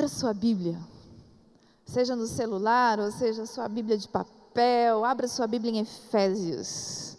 Abra 0.00 0.08
sua 0.08 0.32
Bíblia, 0.32 0.80
seja 1.84 2.16
no 2.16 2.26
celular 2.26 2.98
ou 2.98 3.12
seja 3.12 3.44
sua 3.44 3.68
Bíblia 3.68 3.98
de 3.98 4.08
papel, 4.08 5.04
abra 5.04 5.28
sua 5.28 5.46
Bíblia 5.46 5.72
em 5.72 5.80
Efésios. 5.80 7.18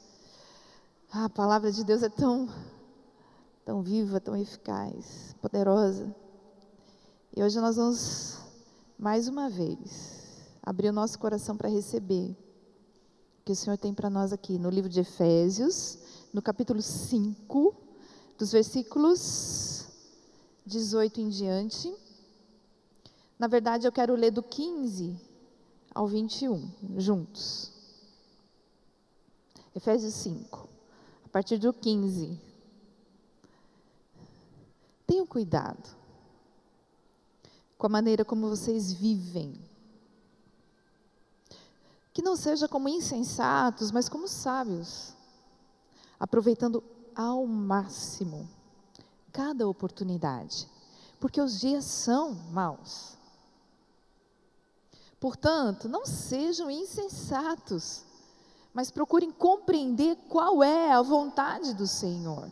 Ah, 1.12 1.26
a 1.26 1.30
palavra 1.30 1.72
de 1.72 1.84
Deus 1.84 2.02
é 2.02 2.10
tão, 2.10 2.50
tão 3.64 3.84
viva, 3.84 4.20
tão 4.20 4.36
eficaz, 4.36 5.36
poderosa. 5.40 6.12
E 7.38 7.44
hoje 7.44 7.62
nós 7.62 7.76
vamos, 7.76 8.40
mais 8.98 9.28
uma 9.28 9.48
vez, 9.48 10.42
abrir 10.64 10.90
o 10.90 10.94
nosso 10.94 11.20
coração 11.20 11.56
para 11.56 11.70
receber 11.70 12.32
o 12.32 13.44
que 13.46 13.52
o 13.52 13.56
Senhor 13.56 13.78
tem 13.78 13.94
para 13.94 14.10
nós 14.10 14.34
aqui 14.34 14.58
no 14.58 14.72
livro 14.72 14.90
de 14.90 15.02
Efésios, 15.02 16.00
no 16.34 16.42
capítulo 16.42 16.82
5, 16.82 17.76
dos 18.40 18.52
versículos 18.52 19.86
18 20.66 21.22
em 21.22 21.30
diante. 21.30 21.96
Na 23.42 23.48
verdade, 23.48 23.88
eu 23.88 23.92
quero 23.92 24.14
ler 24.14 24.30
do 24.30 24.44
15 24.44 25.20
ao 25.96 26.06
21, 26.06 26.72
juntos. 26.96 27.72
Efésios 29.76 30.14
5, 30.14 30.70
a 31.26 31.28
partir 31.30 31.58
do 31.58 31.74
15. 31.74 32.40
Tenham 35.08 35.26
cuidado 35.26 35.90
com 37.80 37.88
a 37.88 37.90
maneira 37.90 38.24
como 38.24 38.48
vocês 38.48 38.94
vivem. 38.94 39.60
Que 42.14 42.22
não 42.22 42.36
seja 42.36 42.68
como 42.68 42.90
insensatos, 42.90 43.90
mas 43.90 44.08
como 44.08 44.28
sábios, 44.28 45.16
aproveitando 46.20 46.84
ao 47.16 47.48
máximo 47.48 48.48
cada 49.32 49.68
oportunidade, 49.68 50.70
porque 51.20 51.42
os 51.42 51.60
dias 51.60 51.86
são 51.86 52.36
maus. 52.52 53.20
Portanto, 55.22 55.88
não 55.88 56.04
sejam 56.04 56.72
insensatos, 56.72 58.04
mas 58.74 58.90
procurem 58.90 59.32
compreender 59.32 60.18
qual 60.28 60.64
é 60.64 60.92
a 60.92 61.02
vontade 61.04 61.76
do 61.76 61.86
Senhor. 61.86 62.52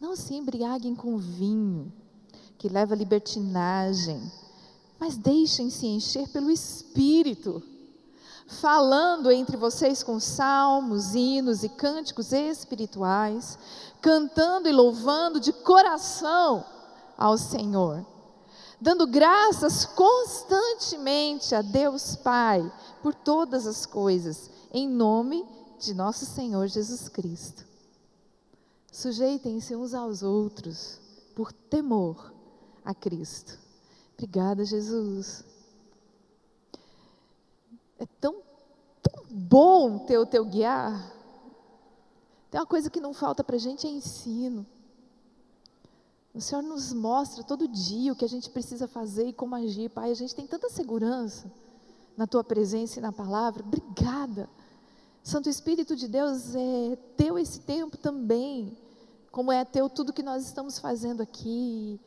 Não 0.00 0.14
se 0.14 0.34
embriaguem 0.36 0.94
com 0.94 1.18
vinho, 1.18 1.92
que 2.56 2.68
leva 2.68 2.94
à 2.94 2.96
libertinagem, 2.96 4.22
mas 5.00 5.16
deixem-se 5.16 5.84
encher 5.84 6.28
pelo 6.28 6.48
Espírito, 6.48 7.60
falando 8.46 9.28
entre 9.32 9.56
vocês 9.56 10.04
com 10.04 10.20
salmos, 10.20 11.16
hinos 11.16 11.64
e 11.64 11.68
cânticos 11.68 12.30
espirituais, 12.30 13.58
cantando 14.00 14.68
e 14.68 14.72
louvando 14.72 15.40
de 15.40 15.52
coração 15.52 16.64
ao 17.18 17.36
Senhor 17.36 18.06
dando 18.80 19.06
graças 19.06 19.84
constantemente 19.86 21.54
a 21.54 21.62
Deus 21.62 22.16
Pai 22.16 22.70
por 23.02 23.14
todas 23.14 23.66
as 23.66 23.86
coisas, 23.86 24.50
em 24.72 24.88
nome 24.88 25.46
de 25.78 25.94
nosso 25.94 26.26
Senhor 26.26 26.66
Jesus 26.66 27.08
Cristo. 27.08 27.64
Sujeitem-se 28.90 29.76
uns 29.76 29.94
aos 29.94 30.22
outros 30.22 31.00
por 31.34 31.52
temor 31.52 32.32
a 32.84 32.94
Cristo. 32.94 33.58
Obrigada, 34.14 34.64
Jesus. 34.64 35.44
É 37.98 38.06
tão, 38.20 38.42
tão 39.02 39.24
bom 39.30 39.98
ter 39.98 40.18
o 40.18 40.26
teu 40.26 40.44
guiar. 40.44 41.12
Tem 42.50 42.58
uma 42.58 42.66
coisa 42.66 42.88
que 42.88 43.00
não 43.00 43.12
falta 43.12 43.44
para 43.44 43.56
a 43.56 43.58
gente 43.58 43.86
é 43.86 43.90
ensino. 43.90 44.66
O 46.36 46.40
Senhor 46.42 46.60
nos 46.60 46.92
mostra 46.92 47.42
todo 47.42 47.66
dia 47.66 48.12
o 48.12 48.14
que 48.14 48.24
a 48.24 48.28
gente 48.28 48.50
precisa 48.50 48.86
fazer 48.86 49.28
e 49.28 49.32
como 49.32 49.54
agir, 49.54 49.88
Pai. 49.88 50.10
A 50.10 50.14
gente 50.14 50.34
tem 50.34 50.46
tanta 50.46 50.68
segurança 50.68 51.50
na 52.14 52.26
Tua 52.26 52.44
presença 52.44 52.98
e 52.98 53.02
na 53.02 53.10
palavra. 53.10 53.64
Obrigada. 53.64 54.46
Santo 55.22 55.48
Espírito 55.48 55.96
de 55.96 56.06
Deus, 56.06 56.54
é 56.54 56.96
teu 57.16 57.38
esse 57.38 57.60
tempo 57.60 57.96
também, 57.96 58.76
como 59.32 59.50
é 59.50 59.64
teu 59.64 59.88
tudo 59.88 60.12
que 60.12 60.22
nós 60.22 60.44
estamos 60.44 60.78
fazendo 60.78 61.22
aqui. 61.22 61.98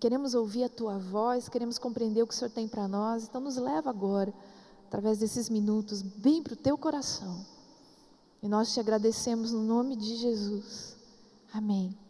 Queremos 0.00 0.32
ouvir 0.32 0.64
a 0.64 0.70
Tua 0.70 0.98
voz, 0.98 1.46
queremos 1.46 1.78
compreender 1.78 2.22
o 2.22 2.26
que 2.26 2.32
o 2.32 2.36
Senhor 2.36 2.50
tem 2.50 2.66
para 2.66 2.88
nós. 2.88 3.24
Então, 3.24 3.42
nos 3.42 3.58
leva 3.58 3.90
agora, 3.90 4.32
através 4.86 5.18
desses 5.18 5.50
minutos, 5.50 6.00
bem 6.00 6.42
para 6.42 6.54
o 6.54 6.56
Teu 6.56 6.78
coração. 6.78 7.44
E 8.42 8.48
nós 8.48 8.72
te 8.72 8.80
agradecemos 8.80 9.52
no 9.52 9.62
nome 9.62 9.96
de 9.96 10.16
Jesus. 10.16 10.96
Amém. 11.52 12.05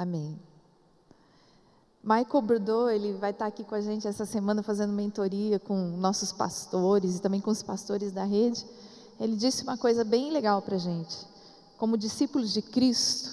Amém. 0.00 0.40
Michael 2.02 2.40
Bordeaux, 2.40 2.90
ele 2.90 3.12
vai 3.18 3.32
estar 3.32 3.44
aqui 3.44 3.62
com 3.62 3.74
a 3.74 3.82
gente 3.82 4.08
essa 4.08 4.24
semana 4.24 4.62
fazendo 4.62 4.94
mentoria 4.94 5.58
com 5.58 5.74
nossos 5.98 6.32
pastores 6.32 7.16
e 7.16 7.20
também 7.20 7.38
com 7.38 7.50
os 7.50 7.62
pastores 7.62 8.10
da 8.10 8.24
rede. 8.24 8.64
Ele 9.20 9.36
disse 9.36 9.62
uma 9.62 9.76
coisa 9.76 10.02
bem 10.02 10.32
legal 10.32 10.62
para 10.62 10.76
a 10.76 10.78
gente. 10.78 11.14
Como 11.76 11.98
discípulos 11.98 12.50
de 12.50 12.62
Cristo, 12.62 13.30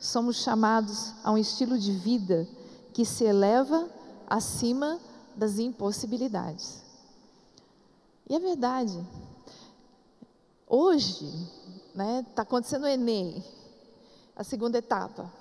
somos 0.00 0.36
chamados 0.36 1.12
a 1.22 1.32
um 1.32 1.36
estilo 1.36 1.78
de 1.78 1.92
vida 1.92 2.48
que 2.94 3.04
se 3.04 3.24
eleva 3.24 3.86
acima 4.26 4.98
das 5.36 5.58
impossibilidades. 5.58 6.80
E 8.26 8.34
é 8.34 8.38
verdade. 8.38 9.06
Hoje, 10.66 11.26
está 11.88 11.94
né, 11.94 12.26
tá 12.34 12.40
acontecendo 12.40 12.84
o 12.84 12.88
Enem, 12.88 13.44
a 14.34 14.42
segunda 14.42 14.78
etapa. 14.78 15.39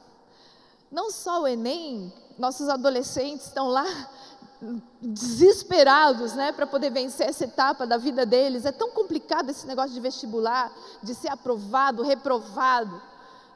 Não 0.91 1.11
só 1.11 1.41
o 1.41 1.47
Enem, 1.47 2.11
nossos 2.38 2.67
adolescentes 2.69 3.47
estão 3.47 3.67
lá 3.67 3.85
desesperados, 5.01 6.33
né, 6.33 6.51
para 6.51 6.67
poder 6.67 6.89
vencer 6.89 7.29
essa 7.29 7.45
etapa 7.45 7.88
da 7.88 7.97
vida 7.97 8.25
deles. 8.25 8.66
É 8.66 8.72
tão 8.72 8.91
complicado 8.91 9.50
esse 9.50 9.66
negócio 9.66 9.94
de 9.94 10.00
vestibular, 10.00 10.72
de 11.01 11.16
ser 11.16 11.29
aprovado, 11.29 12.03
reprovado. 12.03 13.01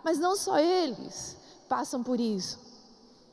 Mas 0.03 0.17
não 0.17 0.35
só 0.35 0.59
eles 0.59 1.37
passam 1.67 2.03
por 2.03 2.19
isso. 2.19 2.59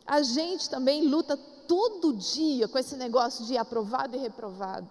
A 0.06 0.22
gente 0.22 0.68
também 0.68 1.06
luta 1.06 1.36
todo 1.36 2.16
dia 2.16 2.66
com 2.66 2.78
esse 2.78 2.96
negócio 2.96 3.44
de 3.44 3.56
aprovado 3.56 4.16
e 4.16 4.18
reprovado. 4.18 4.90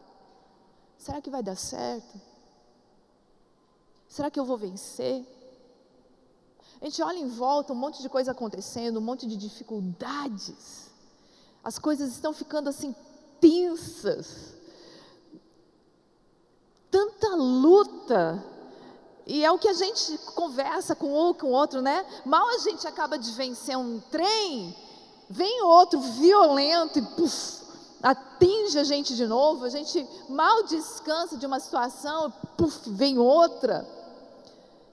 Será 0.97 1.21
que 1.21 1.29
vai 1.29 1.43
dar 1.43 1.55
certo? 1.55 2.19
Será 4.07 4.29
que 4.29 4.39
eu 4.39 4.45
vou 4.45 4.57
vencer? 4.57 5.25
A 6.81 6.85
gente 6.85 7.01
olha 7.01 7.17
em 7.17 7.27
volta, 7.27 7.73
um 7.73 7.75
monte 7.75 8.01
de 8.01 8.07
coisa 8.07 8.31
acontecendo, 8.31 8.97
um 8.97 9.01
monte 9.01 9.27
de 9.27 9.35
dificuldades. 9.35 10.89
As 11.63 11.77
coisas 11.77 12.11
estão 12.11 12.31
ficando 12.31 12.69
assim 12.69 12.95
tensas. 13.41 14.53
Tanta 16.89 17.35
luta. 17.35 18.43
E 19.27 19.43
é 19.43 19.51
o 19.51 19.59
que 19.59 19.67
a 19.67 19.73
gente 19.73 20.17
conversa 20.33 20.95
com 20.95 21.29
um 21.29 21.33
com 21.33 21.47
o 21.47 21.51
outro, 21.51 21.81
né? 21.81 22.05
Mal 22.25 22.47
a 22.49 22.57
gente 22.59 22.87
acaba 22.87 23.17
de 23.17 23.31
vencer 23.31 23.77
um 23.77 23.99
trem, 24.09 24.75
vem 25.29 25.61
outro 25.61 25.99
violento 25.99 26.97
e 26.97 27.01
puf, 27.01 27.61
atinge 28.01 28.79
a 28.79 28.83
gente 28.83 29.15
de 29.15 29.27
novo. 29.27 29.65
A 29.65 29.69
gente 29.69 30.07
mal 30.29 30.63
descansa 30.63 31.37
de 31.37 31.45
uma 31.45 31.59
situação, 31.59 32.33
puf, 32.57 32.89
vem 32.89 33.19
outra. 33.19 33.85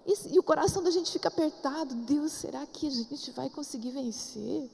E, 0.07 0.35
e 0.35 0.39
o 0.39 0.43
coração 0.43 0.83
da 0.83 0.91
gente 0.91 1.11
fica 1.11 1.29
apertado. 1.29 1.95
Deus, 1.95 2.33
será 2.33 2.65
que 2.65 2.87
a 2.87 2.91
gente 2.91 3.31
vai 3.33 3.51
conseguir 3.51 3.91
vencer? 3.91 4.71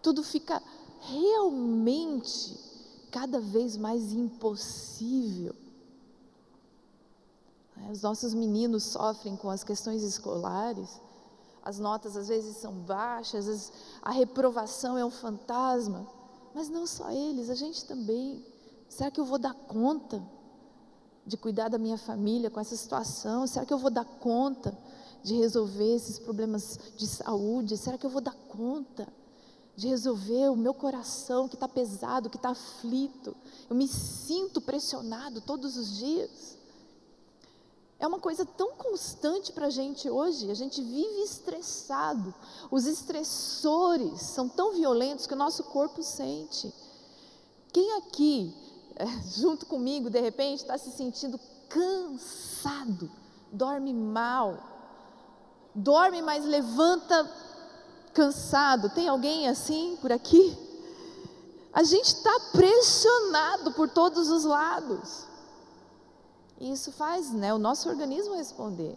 Tudo 0.00 0.22
fica 0.22 0.62
realmente 1.00 2.56
cada 3.10 3.40
vez 3.40 3.76
mais 3.76 4.12
impossível. 4.12 5.54
É, 7.76 7.90
os 7.90 8.02
nossos 8.02 8.32
meninos 8.32 8.84
sofrem 8.84 9.36
com 9.36 9.50
as 9.50 9.64
questões 9.64 10.02
escolares, 10.02 11.00
as 11.62 11.78
notas 11.78 12.16
às 12.16 12.28
vezes 12.28 12.56
são 12.56 12.72
baixas, 12.72 13.72
a 14.02 14.10
reprovação 14.10 14.96
é 14.96 15.04
um 15.04 15.10
fantasma, 15.10 16.06
mas 16.54 16.68
não 16.68 16.86
só 16.86 17.10
eles, 17.10 17.50
a 17.50 17.54
gente 17.54 17.84
também. 17.84 18.44
Será 18.88 19.10
que 19.10 19.20
eu 19.20 19.24
vou 19.24 19.38
dar 19.38 19.54
conta? 19.54 20.22
De 21.28 21.36
cuidar 21.36 21.68
da 21.68 21.78
minha 21.78 21.98
família 21.98 22.50
com 22.50 22.58
essa 22.58 22.74
situação? 22.74 23.46
Será 23.46 23.64
que 23.64 23.72
eu 23.72 23.78
vou 23.78 23.90
dar 23.90 24.04
conta 24.04 24.76
de 25.22 25.34
resolver 25.34 25.94
esses 25.94 26.18
problemas 26.18 26.78
de 26.96 27.06
saúde? 27.06 27.76
Será 27.76 27.96
que 27.96 28.06
eu 28.06 28.10
vou 28.10 28.20
dar 28.20 28.34
conta 28.48 29.06
de 29.78 29.86
resolver 29.86 30.50
o 30.50 30.56
meu 30.56 30.74
coração 30.74 31.46
que 31.46 31.54
está 31.54 31.68
pesado, 31.68 32.28
que 32.28 32.36
está 32.36 32.48
aflito. 32.48 33.36
Eu 33.70 33.76
me 33.76 33.86
sinto 33.86 34.60
pressionado 34.60 35.40
todos 35.40 35.76
os 35.76 35.96
dias. 35.96 36.58
É 38.00 38.04
uma 38.04 38.18
coisa 38.18 38.44
tão 38.44 38.72
constante 38.72 39.52
para 39.52 39.66
a 39.66 39.70
gente 39.70 40.10
hoje, 40.10 40.50
a 40.50 40.54
gente 40.54 40.82
vive 40.82 41.22
estressado. 41.22 42.34
Os 42.72 42.86
estressores 42.86 44.20
são 44.22 44.48
tão 44.48 44.72
violentos 44.72 45.28
que 45.28 45.34
o 45.34 45.38
nosso 45.38 45.62
corpo 45.62 46.02
sente. 46.02 46.74
Quem 47.72 47.98
aqui, 47.98 48.52
junto 49.36 49.66
comigo, 49.66 50.10
de 50.10 50.20
repente, 50.20 50.60
está 50.60 50.76
se 50.78 50.90
sentindo 50.90 51.38
cansado, 51.68 53.10
dorme 53.52 53.92
mal, 53.92 54.58
dorme, 55.74 56.22
mas 56.22 56.44
levanta 56.44 57.30
cansado. 58.12 58.90
Tem 58.90 59.08
alguém 59.08 59.48
assim 59.48 59.96
por 60.00 60.10
aqui? 60.10 60.56
A 61.72 61.82
gente 61.82 62.06
está 62.06 62.40
pressionado 62.52 63.72
por 63.72 63.88
todos 63.88 64.28
os 64.28 64.44
lados. 64.44 65.26
E 66.58 66.72
isso 66.72 66.90
faz 66.90 67.30
né, 67.30 67.54
o 67.54 67.58
nosso 67.58 67.88
organismo 67.88 68.34
responder. 68.34 68.96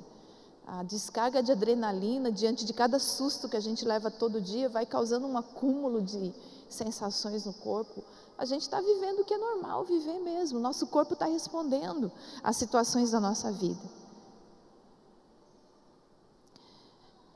A 0.66 0.84
descarga 0.84 1.44
de 1.44 1.52
adrenalina 1.52 2.32
diante 2.32 2.66
de 2.66 2.74
cada 2.74 2.98
susto 2.98 3.50
que 3.50 3.58
a 3.58 3.60
gente 3.60 3.86
leva 3.86 4.10
todo 4.10 4.42
dia 4.42 4.70
vai 4.70 4.86
causando 4.86 5.28
um 5.28 5.38
acúmulo 5.38 6.02
de 6.02 6.34
sensações 6.70 7.46
no 7.46 7.54
corpo. 7.54 8.04
A 8.42 8.46
gente 8.46 8.64
está 8.64 8.82
vivendo 8.82 9.20
o 9.20 9.24
que 9.24 9.36
é 9.36 9.38
normal 9.38 9.86
viver 9.86 10.20
mesmo. 10.20 10.60
Nosso 10.60 10.88
corpo 10.88 11.14
está 11.14 11.28
respondendo 11.28 12.12
às 12.42 12.58
situações 12.58 13.12
da 13.12 13.20
nossa 13.20 13.52
vida. 13.52 13.80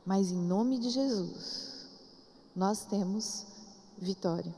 Mas 0.04 0.32
em 0.32 0.42
nome 0.42 0.80
de 0.80 0.90
Jesus, 0.90 1.86
nós 2.56 2.86
temos 2.86 3.46
vitória. 3.96 4.52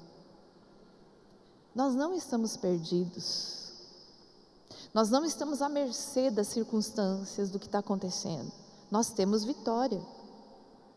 Nós 1.76 1.94
não 1.94 2.14
estamos 2.14 2.56
perdidos. 2.56 3.74
Nós 4.94 5.10
não 5.10 5.26
estamos 5.26 5.62
à 5.62 5.68
mercê 5.68 6.32
das 6.32 6.48
circunstâncias 6.48 7.50
do 7.50 7.60
que 7.60 7.66
está 7.66 7.80
acontecendo. 7.80 8.50
Nós 8.90 9.10
temos 9.10 9.44
vitória. 9.44 10.02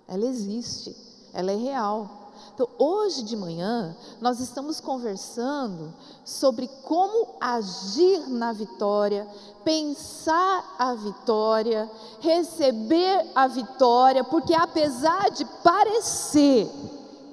Ela 0.07 0.27
existe, 0.27 0.97
ela 1.33 1.51
é 1.51 1.57
real. 1.57 2.20
Então, 2.55 2.69
hoje 2.79 3.23
de 3.23 3.37
manhã, 3.37 3.97
nós 4.21 4.39
estamos 4.39 4.81
conversando 4.81 5.95
sobre 6.25 6.69
como 6.85 7.37
agir 7.41 8.29
na 8.29 8.53
vitória, 8.53 9.27
pensar 9.65 10.77
a 10.79 10.95
vitória, 10.95 11.91
receber 12.21 13.31
a 13.35 13.47
vitória, 13.47 14.23
porque 14.23 14.53
apesar 14.53 15.31
de 15.31 15.45
parecer 15.63 16.71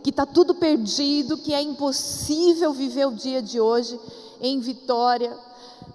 que 0.01 0.11
está 0.11 0.25
tudo 0.25 0.55
perdido, 0.55 1.37
que 1.37 1.53
é 1.53 1.61
impossível 1.61 2.71
viver 2.71 3.07
o 3.07 3.13
dia 3.13 3.41
de 3.41 3.59
hoje 3.59 3.99
em 4.39 4.61
vitória, 4.61 5.37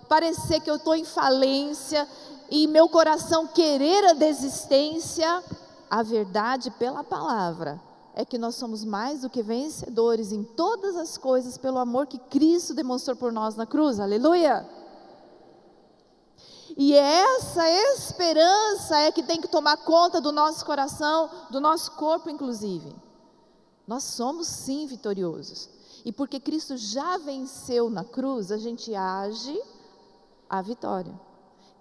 parecer 0.08 0.60
que 0.60 0.70
eu 0.70 0.76
estou 0.76 0.94
em 0.94 1.04
falência 1.04 2.06
e 2.50 2.66
meu 2.66 2.86
coração 2.86 3.46
querer 3.46 4.04
a 4.04 4.12
desistência, 4.12 5.42
a 5.88 6.02
verdade 6.02 6.70
pela 6.72 7.02
palavra 7.02 7.80
é 8.14 8.24
que 8.24 8.36
nós 8.36 8.54
somos 8.56 8.84
mais 8.84 9.22
do 9.22 9.30
que 9.30 9.42
vencedores 9.42 10.32
em 10.32 10.42
todas 10.42 10.96
as 10.96 11.16
coisas 11.16 11.56
pelo 11.56 11.78
amor 11.78 12.06
que 12.06 12.18
Cristo 12.18 12.74
demonstrou 12.74 13.16
por 13.16 13.32
nós 13.32 13.56
na 13.56 13.66
cruz. 13.66 13.98
Aleluia! 13.98 14.68
E 16.76 16.94
essa 16.94 17.68
esperança 17.94 18.96
é 18.98 19.12
que 19.12 19.22
tem 19.22 19.40
que 19.40 19.48
tomar 19.48 19.76
conta 19.78 20.20
do 20.20 20.32
nosso 20.32 20.64
coração, 20.64 21.30
do 21.50 21.60
nosso 21.60 21.92
corpo, 21.92 22.30
inclusive. 22.30 22.94
Nós 23.86 24.04
somos 24.04 24.46
sim 24.46 24.86
vitoriosos. 24.86 25.68
E 26.04 26.12
porque 26.12 26.40
Cristo 26.40 26.76
já 26.76 27.18
venceu 27.18 27.90
na 27.90 28.04
cruz, 28.04 28.50
a 28.50 28.56
gente 28.56 28.94
age 28.94 29.60
a 30.48 30.60
vitória. 30.60 31.12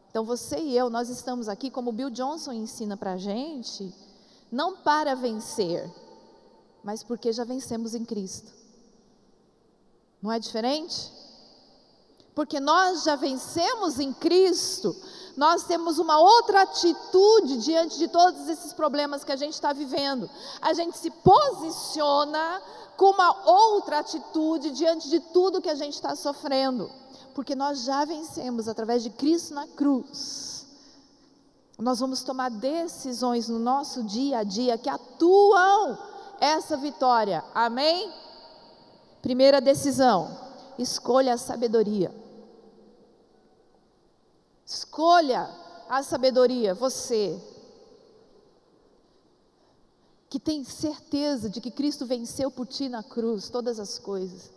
Então 0.10 0.26
você 0.26 0.58
e 0.58 0.78
eu, 0.78 0.90
nós 0.90 1.10
estamos 1.10 1.48
aqui, 1.48 1.72
como 1.72 1.92
Bill 1.92 2.10
Johnson 2.10 2.52
ensina 2.52 2.98
para 2.98 3.14
a 3.14 3.18
gente, 3.18 3.94
não 4.52 4.76
para 4.78 5.16
vencer, 5.16 5.90
mas 6.84 7.04
porque 7.04 7.32
já 7.32 7.44
vencemos 7.44 7.94
em 7.94 8.04
Cristo. 8.04 8.52
Não 10.22 10.32
é 10.32 10.40
diferente? 10.40 11.12
Porque 12.34 12.60
nós 12.60 13.04
já 13.04 13.16
vencemos 13.16 14.00
em 14.00 14.14
Cristo, 14.14 14.96
nós 15.36 15.64
temos 15.64 16.00
uma 16.00 16.18
outra 16.20 16.62
atitude 16.62 17.58
diante 17.58 17.98
de 17.98 18.08
todos 18.08 18.48
esses 18.48 18.74
problemas 18.74 19.24
que 19.24 19.32
a 19.32 19.36
gente 19.36 19.54
está 19.54 19.74
vivendo. 19.74 20.30
A 20.62 20.74
gente 20.74 20.98
se 20.98 21.10
posiciona 21.10 22.62
com 22.96 23.12
uma 23.12 23.50
outra 23.50 24.00
atitude 24.00 24.72
diante 24.72 25.10
de 25.10 25.20
tudo 25.20 25.62
que 25.62 25.70
a 25.70 25.76
gente 25.76 25.94
está 25.94 26.16
sofrendo. 26.16 26.90
Porque 27.34 27.56
nós 27.56 27.84
já 27.84 28.06
vencemos 28.06 28.68
através 28.68 29.04
de 29.04 29.10
Cristo 29.10 29.54
na 29.54 29.68
cruz. 29.68 30.66
Nós 31.80 32.00
vamos 32.00 32.22
tomar 32.24 32.52
decisões 32.52 33.50
no 33.50 33.58
nosso 33.58 34.04
dia 34.04 34.40
a 34.40 34.44
dia 34.44 34.78
que 34.78 34.90
atuam 34.90 35.98
essa 36.42 36.76
vitória. 36.76 37.44
Amém? 37.54 38.12
Primeira 39.22 39.62
decisão: 39.62 40.36
escolha 40.78 41.36
a 41.36 41.38
sabedoria. 41.38 42.14
Escolha 44.66 45.50
a 45.88 46.02
sabedoria, 46.02 46.74
você 46.74 47.40
que 50.30 50.40
tem 50.40 50.64
certeza 50.64 51.50
de 51.50 51.60
que 51.60 51.70
Cristo 51.70 52.06
venceu 52.06 52.50
por 52.50 52.66
ti 52.66 52.88
na 52.88 53.04
cruz 53.04 53.50
todas 53.50 53.78
as 53.82 54.00
coisas. 54.00 54.50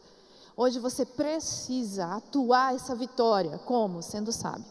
Hoje 0.57 0.79
você 0.79 1.05
precisa 1.05 2.07
atuar 2.15 2.77
essa 2.77 2.95
vitória, 2.95 3.59
como? 3.59 4.01
Sendo 4.01 4.31
sábio. 4.31 4.65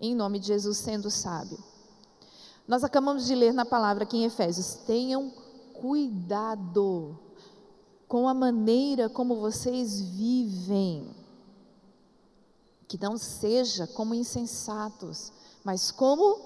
Em 0.00 0.16
nome 0.16 0.40
de 0.40 0.48
Jesus, 0.48 0.78
sendo 0.78 1.08
sábio. 1.12 1.62
Nós 2.66 2.82
acabamos 2.82 3.24
de 3.24 3.36
ler 3.36 3.54
na 3.54 3.64
palavra 3.64 4.02
aqui 4.02 4.16
em 4.16 4.24
Efésios: 4.24 4.74
tenham 4.84 5.32
cuidado 5.80 7.18
com 8.08 8.26
a 8.26 8.34
maneira 8.34 9.08
como 9.08 9.36
vocês 9.36 10.00
vivem. 10.00 11.14
Que 12.88 12.98
não 13.00 13.18
seja 13.18 13.86
como 13.86 14.14
insensatos, 14.14 15.30
mas 15.62 15.90
como 15.90 16.38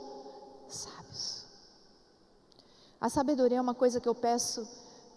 sábios. 0.68 1.44
A 3.00 3.08
sabedoria 3.08 3.58
é 3.58 3.60
uma 3.60 3.74
coisa 3.74 4.00
que 4.00 4.08
eu 4.08 4.14
peço 4.14 4.66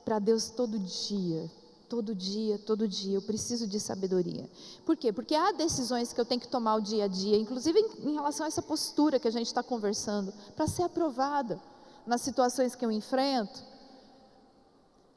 para 0.03 0.19
Deus 0.19 0.49
todo 0.49 0.77
dia, 0.77 1.51
todo 1.89 2.13
dia, 2.13 2.59
todo 2.59 2.87
dia. 2.87 3.15
Eu 3.15 3.23
preciso 3.23 3.65
de 3.65 3.79
sabedoria. 3.79 4.47
Por 4.85 4.95
quê? 4.95 5.11
Porque 5.11 5.33
há 5.33 5.51
decisões 5.51 6.13
que 6.13 6.21
eu 6.21 6.25
tenho 6.25 6.41
que 6.41 6.47
tomar 6.47 6.75
o 6.75 6.81
dia 6.81 7.05
a 7.05 7.07
dia, 7.07 7.37
inclusive 7.37 7.79
em, 7.79 8.09
em 8.11 8.13
relação 8.13 8.45
a 8.45 8.47
essa 8.47 8.61
postura 8.61 9.19
que 9.19 9.27
a 9.27 9.31
gente 9.31 9.47
está 9.47 9.63
conversando, 9.63 10.31
para 10.55 10.67
ser 10.67 10.83
aprovada 10.83 11.59
nas 12.05 12.21
situações 12.21 12.75
que 12.75 12.85
eu 12.85 12.91
enfrento 12.91 13.74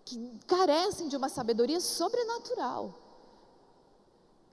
que 0.08 0.40
carecem 0.46 1.08
de 1.08 1.16
uma 1.16 1.28
sabedoria 1.28 1.80
sobrenatural. 1.80 2.94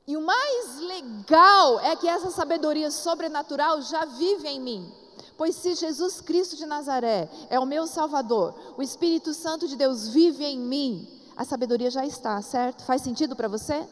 E 0.06 0.18
o 0.18 0.22
mais 0.22 0.78
legal 0.80 1.80
é 1.80 1.96
que 1.96 2.08
essa 2.08 2.30
sabedoria 2.30 2.92
sobrenatural 2.92 3.82
já 3.82 4.06
vive 4.06 4.48
em 4.48 4.60
mim. 4.60 4.94
Pois 5.38 5.56
se 5.56 5.74
Jesus 5.74 6.22
Cristo 6.22 6.56
de 6.56 6.66
Nazaré 6.66 7.30
é 7.50 7.60
o 7.60 7.66
meu 7.66 7.88
Salvador, 7.88 8.54
o 8.78 8.82
Espírito 8.82 9.34
Santo 9.34 9.68
de 9.68 9.76
Deus 9.76 10.10
vive 10.10 10.46
em 10.46 10.60
mim, 10.60 11.08
a 11.36 11.44
sabedoria 11.44 11.90
já 11.90 12.06
está, 12.06 12.42
certo? 12.42 12.84
Faz 12.84 13.02
sentido 13.02 13.36
para 13.36 13.48
você? 13.48 13.86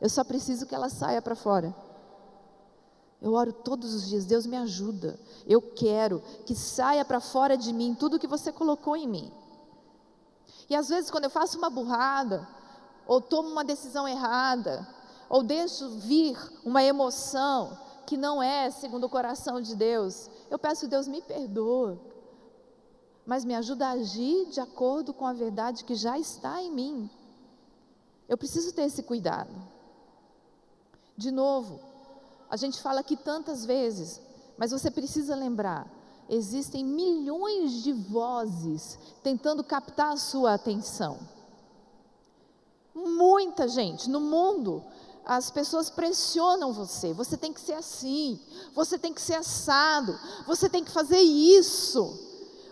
Eu 0.00 0.08
só 0.08 0.24
preciso 0.24 0.66
que 0.66 0.74
ela 0.74 0.88
saia 0.88 1.22
para 1.22 1.34
fora. 1.34 1.74
Eu 3.20 3.32
oro 3.34 3.52
todos 3.52 3.94
os 3.94 4.08
dias, 4.08 4.24
Deus 4.24 4.46
me 4.46 4.56
ajuda. 4.56 5.18
Eu 5.46 5.60
quero 5.60 6.22
que 6.46 6.54
saia 6.54 7.04
para 7.04 7.20
fora 7.20 7.56
de 7.56 7.72
mim 7.72 7.94
tudo 7.94 8.18
que 8.18 8.26
você 8.26 8.52
colocou 8.52 8.96
em 8.96 9.08
mim. 9.08 9.32
E 10.68 10.76
às 10.76 10.88
vezes, 10.88 11.10
quando 11.10 11.24
eu 11.24 11.30
faço 11.30 11.56
uma 11.56 11.70
burrada, 11.70 12.46
ou 13.06 13.20
tomo 13.20 13.48
uma 13.48 13.64
decisão 13.64 14.06
errada, 14.06 14.86
ou 15.28 15.42
deixo 15.42 15.88
vir 16.00 16.36
uma 16.64 16.82
emoção 16.82 17.78
que 18.06 18.16
não 18.16 18.42
é 18.42 18.70
segundo 18.70 19.04
o 19.04 19.08
coração 19.08 19.60
de 19.60 19.74
Deus, 19.74 20.30
eu 20.50 20.58
peço 20.58 20.88
Deus 20.88 21.06
me 21.06 21.20
perdoa, 21.22 21.98
mas 23.26 23.44
me 23.44 23.54
ajuda 23.54 23.88
a 23.88 23.92
agir 23.92 24.46
de 24.46 24.60
acordo 24.60 25.12
com 25.12 25.26
a 25.26 25.32
verdade 25.32 25.84
que 25.84 25.94
já 25.94 26.18
está 26.18 26.62
em 26.62 26.70
mim. 26.70 27.10
Eu 28.28 28.38
preciso 28.38 28.72
ter 28.72 28.82
esse 28.82 29.02
cuidado. 29.02 29.54
De 31.16 31.30
novo, 31.30 31.80
a 32.48 32.56
gente 32.56 32.80
fala 32.80 33.00
aqui 33.00 33.16
tantas 33.16 33.64
vezes, 33.64 34.20
mas 34.56 34.70
você 34.70 34.90
precisa 34.90 35.34
lembrar: 35.34 35.86
existem 36.28 36.84
milhões 36.84 37.82
de 37.82 37.92
vozes 37.92 38.98
tentando 39.22 39.64
captar 39.64 40.12
a 40.12 40.16
sua 40.16 40.54
atenção. 40.54 41.18
Muita 42.94 43.68
gente 43.68 44.10
no 44.10 44.20
mundo, 44.20 44.82
as 45.24 45.50
pessoas 45.50 45.90
pressionam 45.90 46.72
você. 46.72 47.12
Você 47.12 47.36
tem 47.36 47.52
que 47.52 47.60
ser 47.60 47.74
assim, 47.74 48.40
você 48.74 48.98
tem 48.98 49.12
que 49.12 49.20
ser 49.20 49.34
assado, 49.34 50.18
você 50.46 50.68
tem 50.68 50.82
que 50.82 50.90
fazer 50.90 51.20
isso, 51.20 52.18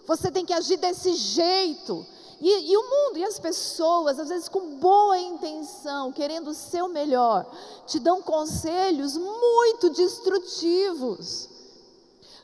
você 0.07 0.31
tem 0.31 0.45
que 0.45 0.53
agir 0.53 0.79
desse 0.79 1.15
jeito. 1.15 2.07
E, 2.41 2.73
e, 2.73 2.77
o 2.77 2.83
mundo 2.83 3.19
e 3.19 3.25
as 3.25 3.39
pessoas, 3.39 4.19
às 4.19 4.29
vezes 4.29 4.49
com 4.49 4.77
boa 4.77 5.19
intenção, 5.19 6.13
querendo 6.13 6.49
o 6.49 6.55
seu 6.55 6.87
melhor, 6.87 7.51
te 7.87 7.99
dão 7.99 8.21
conselhos 8.21 9.17
muito 9.17 9.89
destrutivos. 9.91 11.56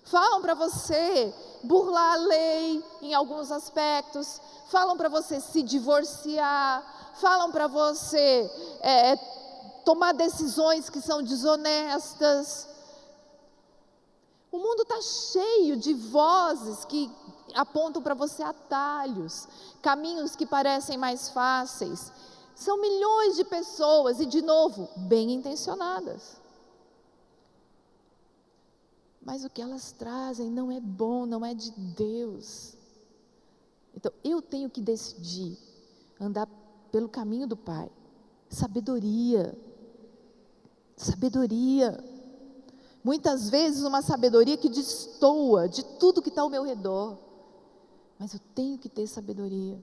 Falam 0.04 0.40
para 0.40 0.54
você 0.54 1.32
burlar 1.62 2.14
a 2.14 2.16
lei 2.16 2.84
em 3.00 3.14
alguns 3.14 3.52
aspectos, 3.52 4.40
falam 4.68 4.96
para 4.96 5.08
você 5.08 5.40
se 5.40 5.62
divorciar, 5.62 7.14
falam 7.20 7.52
para 7.52 7.68
você 7.68 8.50
é, 8.80 9.16
tomar 9.84 10.12
decisões 10.12 10.90
que 10.90 11.00
são 11.00 11.22
desonestas. 11.22 12.68
O 14.50 14.58
mundo 14.58 14.82
está 14.82 15.00
cheio 15.00 15.76
de 15.76 15.94
vozes 15.94 16.84
que 16.84 17.10
apontam 17.54 18.02
para 18.02 18.14
você 18.14 18.42
atalhos, 18.42 19.46
caminhos 19.80 20.34
que 20.34 20.44
parecem 20.44 20.98
mais 20.98 21.28
fáceis. 21.28 22.12
São 22.54 22.80
milhões 22.80 23.36
de 23.36 23.44
pessoas 23.44 24.20
e, 24.20 24.26
de 24.26 24.42
novo, 24.42 24.88
bem 24.96 25.32
intencionadas. 25.32 26.41
Mas 29.24 29.44
o 29.44 29.50
que 29.50 29.62
elas 29.62 29.92
trazem 29.92 30.50
não 30.50 30.70
é 30.70 30.80
bom, 30.80 31.24
não 31.26 31.44
é 31.44 31.54
de 31.54 31.70
Deus. 31.70 32.76
Então, 33.94 34.12
eu 34.24 34.42
tenho 34.42 34.68
que 34.68 34.80
decidir 34.80 35.56
andar 36.20 36.48
pelo 36.90 37.08
caminho 37.08 37.46
do 37.46 37.56
Pai. 37.56 37.90
Sabedoria. 38.48 39.56
Sabedoria. 40.96 42.02
Muitas 43.04 43.48
vezes 43.48 43.84
uma 43.84 44.02
sabedoria 44.02 44.56
que 44.56 44.68
destoa 44.68 45.68
de 45.68 45.84
tudo 45.98 46.22
que 46.22 46.28
está 46.28 46.42
ao 46.42 46.50
meu 46.50 46.64
redor. 46.64 47.18
Mas 48.18 48.34
eu 48.34 48.40
tenho 48.54 48.78
que 48.78 48.88
ter 48.88 49.06
sabedoria 49.06 49.82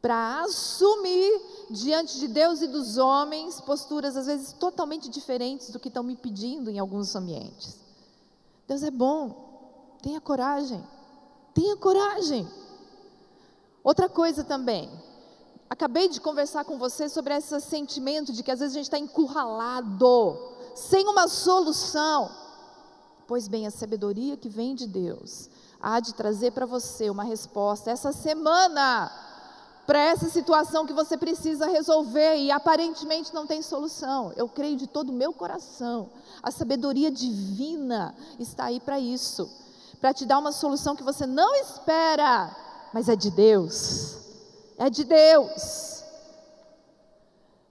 para 0.00 0.42
assumir 0.42 1.40
diante 1.70 2.18
de 2.18 2.28
Deus 2.28 2.62
e 2.62 2.66
dos 2.66 2.96
homens 2.96 3.60
posturas 3.60 4.16
às 4.16 4.26
vezes 4.26 4.52
totalmente 4.52 5.08
diferentes 5.08 5.70
do 5.70 5.78
que 5.78 5.88
estão 5.88 6.02
me 6.02 6.16
pedindo 6.16 6.70
em 6.70 6.78
alguns 6.78 7.14
ambientes. 7.14 7.78
Deus 8.66 8.82
é 8.82 8.90
bom, 8.90 9.96
tenha 10.02 10.20
coragem, 10.20 10.82
tenha 11.52 11.76
coragem. 11.76 12.48
Outra 13.84 14.08
coisa 14.08 14.42
também, 14.42 14.90
acabei 15.68 16.08
de 16.08 16.20
conversar 16.20 16.64
com 16.64 16.78
você 16.78 17.08
sobre 17.08 17.34
esse 17.34 17.60
sentimento 17.60 18.32
de 18.32 18.42
que 18.42 18.50
às 18.50 18.60
vezes 18.60 18.74
a 18.74 18.78
gente 18.78 18.86
está 18.86 18.98
encurralado 18.98 20.38
sem 20.74 21.06
uma 21.06 21.28
solução. 21.28 22.30
Pois 23.26 23.48
bem, 23.48 23.66
a 23.66 23.70
sabedoria 23.70 24.36
que 24.36 24.48
vem 24.48 24.74
de 24.74 24.86
Deus 24.86 25.50
há 25.80 26.00
de 26.00 26.14
trazer 26.14 26.52
para 26.52 26.66
você 26.66 27.08
uma 27.10 27.24
resposta 27.24 27.90
essa 27.90 28.12
semana 28.12 29.29
para 29.90 29.98
essa 29.98 30.28
situação 30.28 30.86
que 30.86 30.92
você 30.92 31.16
precisa 31.16 31.66
resolver 31.66 32.36
e 32.36 32.48
aparentemente 32.52 33.34
não 33.34 33.44
tem 33.44 33.60
solução. 33.60 34.32
Eu 34.36 34.48
creio 34.48 34.76
de 34.76 34.86
todo 34.86 35.10
o 35.10 35.12
meu 35.12 35.32
coração. 35.32 36.10
A 36.40 36.52
sabedoria 36.52 37.10
divina 37.10 38.14
está 38.38 38.66
aí 38.66 38.78
para 38.78 39.00
isso 39.00 39.50
para 40.00 40.14
te 40.14 40.24
dar 40.24 40.38
uma 40.38 40.52
solução 40.52 40.94
que 40.94 41.02
você 41.02 41.26
não 41.26 41.56
espera, 41.56 42.56
mas 42.94 43.08
é 43.08 43.16
de 43.16 43.32
Deus. 43.32 44.16
É 44.78 44.88
de 44.88 45.02
Deus. 45.02 46.04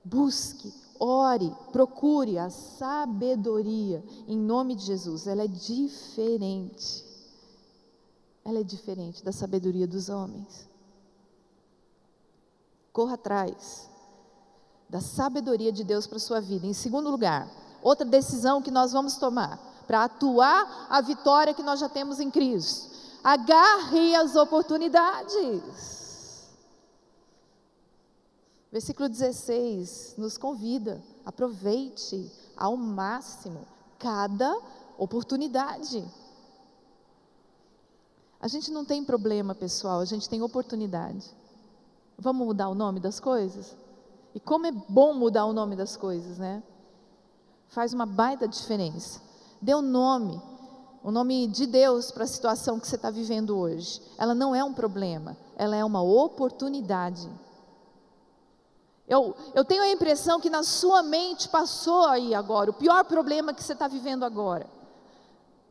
Busque 0.04 0.74
ore, 1.00 1.56
procure 1.72 2.38
a 2.38 2.50
sabedoria 2.50 4.04
em 4.28 4.38
nome 4.38 4.76
de 4.76 4.84
Jesus. 4.84 5.26
Ela 5.26 5.46
é 5.46 5.48
diferente. 5.48 7.06
Ela 8.44 8.60
é 8.60 8.64
diferente 8.64 9.24
da 9.24 9.32
sabedoria 9.32 9.88
dos 9.88 10.10
homens. 10.10 10.69
Corra 13.00 13.14
atrás 13.14 13.90
da 14.90 15.00
sabedoria 15.00 15.72
de 15.72 15.86
Deus 15.86 16.06
para 16.06 16.20
sua 16.20 16.42
vida. 16.42 16.68
Em 16.68 16.74
segundo 16.74 17.10
lugar, 17.10 17.50
outra 17.82 18.06
decisão 18.06 18.62
que 18.62 18.70
nós 18.70 18.92
vamos 18.92 19.16
tomar 19.16 19.58
para 19.88 20.04
atuar 20.04 20.88
a 20.90 21.00
vitória 21.00 21.54
que 21.54 21.64
nós 21.64 21.80
já 21.80 21.88
temos 21.88 22.20
em 22.20 22.30
Cristo. 22.30 22.90
Agarre 23.24 24.14
as 24.16 24.36
oportunidades. 24.36 26.50
Versículo 28.70 29.08
16 29.08 30.16
nos 30.18 30.38
convida, 30.38 31.02
aproveite 31.26 32.30
ao 32.58 32.76
máximo 32.76 33.66
cada 33.98 34.60
oportunidade. 34.98 36.04
A 38.42 38.50
gente 38.50 38.70
não 38.70 38.84
tem 38.84 39.06
problema, 39.06 39.56
pessoal, 39.56 40.02
a 40.02 40.06
gente 40.06 40.28
tem 40.28 40.42
oportunidade. 40.42 41.40
Vamos 42.20 42.46
mudar 42.46 42.68
o 42.68 42.76
nome 42.76 43.00
das 43.00 43.20
coisas? 43.20 43.76
E 44.36 44.40
como 44.40 44.68
é 44.68 44.72
bom 44.72 45.14
mudar 45.14 45.46
o 45.46 45.54
nome 45.54 45.76
das 45.76 45.96
coisas, 45.96 46.38
né? 46.38 46.62
Faz 47.70 47.94
uma 47.94 48.06
baita 48.06 48.48
diferença. 48.48 49.22
Dê 49.62 49.74
um 49.74 49.82
nome, 49.82 50.42
o 51.02 51.12
nome 51.12 51.48
de 51.48 51.66
Deus 51.66 52.12
para 52.12 52.26
a 52.26 52.28
situação 52.28 52.80
que 52.80 52.88
você 52.88 52.96
está 52.96 53.10
vivendo 53.10 53.58
hoje. 53.58 54.02
Ela 54.18 54.36
não 54.36 54.54
é 54.54 54.64
um 54.64 54.74
problema, 54.74 55.38
ela 55.56 55.76
é 55.76 55.84
uma 55.84 56.02
oportunidade. 56.02 57.30
Eu, 59.08 59.36
eu 59.56 59.64
tenho 59.64 59.82
a 59.82 59.90
impressão 59.90 60.40
que 60.40 60.50
na 60.50 60.62
sua 60.62 61.02
mente 61.02 61.48
passou 61.48 62.06
aí 62.06 62.36
agora, 62.36 62.70
o 62.70 62.74
pior 62.74 63.06
problema 63.06 63.54
que 63.54 63.64
você 63.64 63.74
está 63.74 63.88
vivendo 63.88 64.24
agora. 64.24 64.68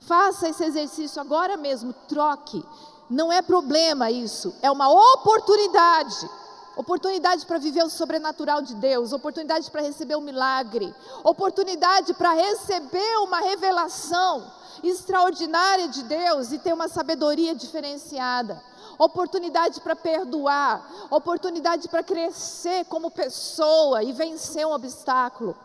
Faça 0.00 0.48
esse 0.48 0.64
exercício 0.64 1.20
agora 1.20 1.56
mesmo, 1.56 1.92
troque. 2.08 2.64
Não 3.08 3.32
é 3.32 3.42
problema 3.42 4.10
isso, 4.10 4.54
é 4.62 4.70
uma 4.70 4.88
oportunidade. 4.88 6.28
Oportunidade 6.76 7.44
para 7.44 7.58
viver 7.58 7.82
o 7.82 7.90
sobrenatural 7.90 8.62
de 8.62 8.74
Deus, 8.76 9.12
oportunidade 9.12 9.68
para 9.70 9.82
receber 9.82 10.16
um 10.16 10.20
milagre, 10.20 10.94
oportunidade 11.24 12.14
para 12.14 12.32
receber 12.32 13.18
uma 13.18 13.40
revelação 13.40 14.44
extraordinária 14.84 15.88
de 15.88 16.04
Deus 16.04 16.52
e 16.52 16.58
ter 16.58 16.72
uma 16.72 16.86
sabedoria 16.86 17.54
diferenciada 17.54 18.62
oportunidade 18.98 19.80
para 19.80 19.94
perdoar, 19.94 21.06
oportunidade 21.10 21.88
para 21.88 22.02
crescer 22.02 22.84
como 22.86 23.10
pessoa 23.10 24.02
e 24.02 24.12
vencer 24.12 24.66
um 24.66 24.72
obstáculo. 24.72 25.56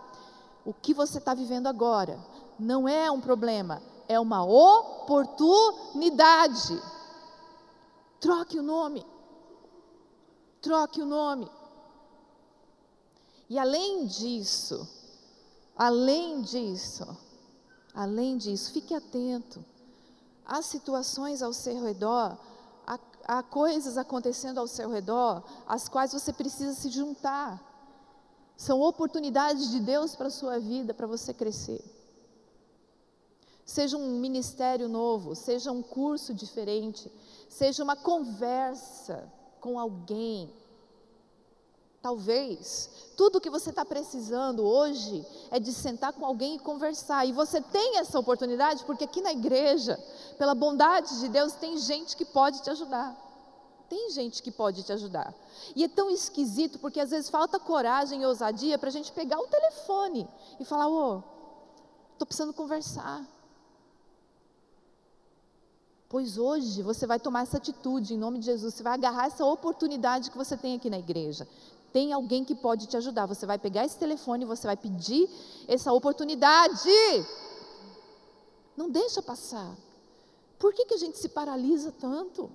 O 0.63 0.71
que 0.73 0.93
você 0.93 1.17
está 1.17 1.33
vivendo 1.33 1.67
agora 1.67 2.17
não 2.59 2.88
é 2.88 3.09
um 3.12 3.19
problema, 3.19 3.81
é 4.07 4.19
uma 4.19 4.45
oportunidade. 4.45 6.79
Troque 8.24 8.58
o 8.58 8.63
nome. 8.63 9.06
Troque 10.62 11.01
o 11.01 11.06
nome. 11.06 11.48
E 13.50 13.60
além 13.60 14.08
disso, 14.08 14.88
além 15.75 16.42
disso, 16.42 17.06
além 17.94 18.38
disso, 18.38 18.72
fique 18.72 18.94
atento 18.96 19.63
às 20.46 20.65
situações 20.65 21.42
ao 21.42 21.53
seu 21.53 21.84
redor 21.84 22.38
há 23.25 23.42
coisas 23.42 23.98
acontecendo 23.98 24.60
ao 24.60 24.68
seu 24.68 24.89
redor, 24.89 25.44
às 25.68 25.88
quais 25.88 26.13
você 26.13 26.34
precisa 26.34 26.74
se 26.74 26.89
juntar. 26.89 27.62
São 28.56 28.82
oportunidades 28.82 29.72
de 29.72 29.80
Deus 29.80 30.15
para 30.15 30.27
a 30.27 30.32
sua 30.32 30.60
vida, 30.60 30.94
para 30.94 31.08
você 31.08 31.34
crescer. 31.34 31.82
Seja 33.65 33.98
um 33.98 34.20
ministério 34.20 34.89
novo, 34.89 35.36
seja 35.36 35.72
um 35.72 35.82
curso 35.82 36.34
diferente, 36.34 37.12
seja 37.48 37.84
uma 37.84 37.96
conversa 37.96 39.32
com 39.62 39.79
alguém. 39.79 40.53
Talvez 42.01 42.89
tudo 43.15 43.39
que 43.39 43.50
você 43.50 43.70
está 43.70 43.86
precisando 43.86 44.63
hoje 44.63 45.25
é 45.50 45.60
de 45.60 45.72
sentar 45.72 46.12
com 46.12 46.25
alguém 46.25 46.55
e 46.55 46.60
conversar. 46.60 47.25
E 47.25 47.32
você 47.32 47.62
tem 47.62 48.00
essa 48.00 48.20
oportunidade 48.20 48.84
porque 48.84 49.05
aqui 49.05 49.22
na 49.22 49.32
igreja, 49.32 49.98
pela 50.38 50.53
bondade 50.53 51.20
de 51.22 51.29
Deus, 51.29 51.53
tem 51.53 51.77
gente 51.77 52.17
que 52.17 52.25
pode 52.25 52.62
te 52.62 52.70
ajudar. 52.70 53.15
Tem 53.88 54.10
gente 54.10 54.43
que 54.43 54.51
pode 54.51 54.84
te 54.84 54.91
ajudar. 54.91 55.34
E 55.75 55.84
é 55.84 55.88
tão 55.88 56.10
esquisito 56.10 56.79
porque 56.79 57.00
às 57.00 57.12
vezes 57.12 57.29
falta 57.29 57.60
coragem 57.60 58.22
e 58.22 58.25
ousadia 58.25 58.77
para 58.77 58.89
a 58.89 58.91
gente 58.91 59.12
pegar 59.12 59.39
o 59.39 59.48
telefone 59.48 60.27
e 60.60 60.65
falar: 60.65 60.89
Ô, 60.89 61.24
estou 62.12 62.25
precisando 62.25 62.53
conversar. 62.53 63.25
Pois 66.13 66.38
hoje 66.38 66.84
você 66.84 67.08
vai 67.08 67.20
tomar 67.20 67.41
essa 67.41 67.58
atitude 67.58 68.13
em 68.13 68.20
nome 68.20 68.38
de 68.38 68.46
Jesus, 68.46 68.75
você 68.75 68.84
vai 68.84 68.93
agarrar 68.93 69.25
essa 69.25 69.43
oportunidade 69.43 70.29
que 70.29 70.38
você 70.38 70.55
tem 70.55 70.75
aqui 70.75 70.88
na 70.88 71.00
igreja 71.00 71.48
tem 71.93 72.12
alguém 72.12 72.43
que 72.43 72.55
pode 72.55 72.88
te 72.88 72.98
ajudar. 72.98 73.27
Você 73.27 73.46
vai 73.46 73.60
pegar 73.60 73.86
esse 73.86 73.98
telefone, 73.98 74.46
você 74.46 74.65
vai 74.65 74.75
pedir 74.75 75.29
essa 75.67 75.93
oportunidade. 75.93 76.89
Não 78.75 78.89
deixa 78.89 79.22
passar. 79.22 79.77
Por 80.58 80.74
que, 80.74 80.86
que 80.86 80.96
a 80.96 80.98
gente 80.98 81.20
se 81.20 81.29
paralisa 81.29 81.91
tanto? 81.91 82.50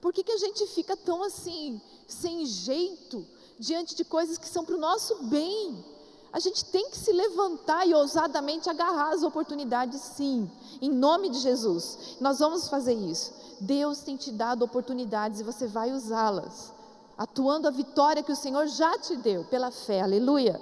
Por 0.00 0.12
que, 0.12 0.24
que 0.24 0.32
a 0.32 0.38
gente 0.38 0.66
fica 0.68 0.96
tão 0.96 1.22
assim, 1.22 1.80
sem 2.08 2.44
jeito, 2.44 3.24
diante 3.60 3.94
de 3.94 4.04
coisas 4.04 4.36
que 4.36 4.48
são 4.48 4.64
para 4.64 4.74
o 4.74 4.80
nosso 4.80 5.22
bem? 5.24 5.84
A 6.32 6.38
gente 6.38 6.64
tem 6.66 6.90
que 6.90 6.96
se 6.96 7.12
levantar 7.12 7.86
e 7.86 7.94
ousadamente 7.94 8.70
agarrar 8.70 9.12
as 9.12 9.22
oportunidades, 9.22 10.00
sim, 10.00 10.48
em 10.80 10.90
nome 10.90 11.28
de 11.28 11.38
Jesus. 11.40 12.16
Nós 12.20 12.38
vamos 12.38 12.68
fazer 12.68 12.94
isso. 12.94 13.32
Deus 13.60 14.00
tem 14.00 14.16
te 14.16 14.30
dado 14.30 14.64
oportunidades 14.64 15.40
e 15.40 15.44
você 15.44 15.66
vai 15.66 15.92
usá-las, 15.92 16.72
atuando 17.18 17.66
a 17.66 17.70
vitória 17.70 18.22
que 18.22 18.32
o 18.32 18.36
Senhor 18.36 18.66
já 18.68 18.96
te 18.98 19.16
deu 19.16 19.44
pela 19.44 19.70
fé, 19.70 20.00
aleluia. 20.00 20.60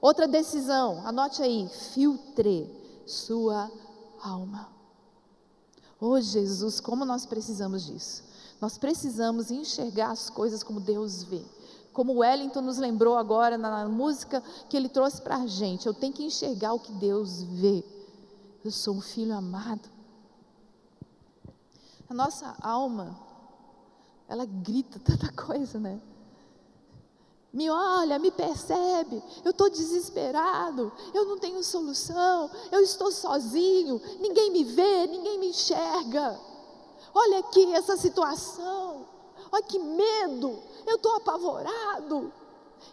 Outra 0.00 0.28
decisão, 0.28 1.02
anote 1.04 1.42
aí: 1.42 1.68
filtre 1.92 2.70
sua 3.04 3.70
alma. 4.22 4.68
Oh 6.00 6.20
Jesus, 6.20 6.78
como 6.78 7.04
nós 7.04 7.26
precisamos 7.26 7.84
disso. 7.84 8.22
Nós 8.60 8.78
precisamos 8.78 9.50
enxergar 9.50 10.12
as 10.12 10.30
coisas 10.30 10.62
como 10.62 10.80
Deus 10.80 11.24
vê 11.24 11.44
como 11.98 12.12
o 12.12 12.18
Wellington 12.18 12.60
nos 12.60 12.78
lembrou 12.78 13.18
agora 13.18 13.58
na 13.58 13.88
música 13.88 14.40
que 14.68 14.76
ele 14.76 14.88
trouxe 14.88 15.20
para 15.20 15.34
a 15.34 15.48
gente. 15.48 15.84
Eu 15.84 15.92
tenho 15.92 16.12
que 16.12 16.22
enxergar 16.22 16.72
o 16.72 16.78
que 16.78 16.92
Deus 16.92 17.42
vê. 17.42 17.84
Eu 18.64 18.70
sou 18.70 18.94
um 18.94 19.00
filho 19.00 19.34
amado. 19.34 19.90
A 22.08 22.14
nossa 22.14 22.54
alma, 22.62 23.18
ela 24.28 24.44
grita 24.44 25.00
tanta 25.00 25.32
coisa, 25.32 25.80
né? 25.80 26.00
Me 27.52 27.68
olha, 27.68 28.16
me 28.20 28.30
percebe, 28.30 29.20
eu 29.44 29.50
estou 29.50 29.68
desesperado, 29.68 30.92
eu 31.12 31.24
não 31.24 31.36
tenho 31.36 31.64
solução, 31.64 32.48
eu 32.70 32.80
estou 32.80 33.10
sozinho, 33.10 34.00
ninguém 34.20 34.52
me 34.52 34.62
vê, 34.62 35.08
ninguém 35.08 35.36
me 35.40 35.48
enxerga. 35.48 36.38
Olha 37.12 37.40
aqui 37.40 37.72
essa 37.72 37.96
situação, 37.96 39.04
olha 39.50 39.62
que 39.62 39.78
medo, 39.78 40.58
eu 40.86 40.96
estou 40.96 41.16
apavorado. 41.16 42.32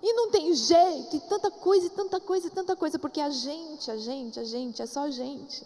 E 0.02 0.14
não 0.14 0.30
tem 0.32 0.54
jeito, 0.54 1.16
e 1.16 1.20
tanta 1.22 1.52
coisa, 1.52 1.88
e 1.88 1.90
tanta 1.90 2.20
coisa, 2.20 2.48
e 2.48 2.50
tanta 2.50 2.76
coisa, 2.76 3.00
porque 3.00 3.22
a 3.22 3.30
gente, 3.30 3.90
a 3.92 3.98
gente, 3.98 4.40
a 4.40 4.44
gente, 4.44 4.82
é 4.82 4.86
só 4.86 5.02
a 5.02 5.10
gente. 5.10 5.66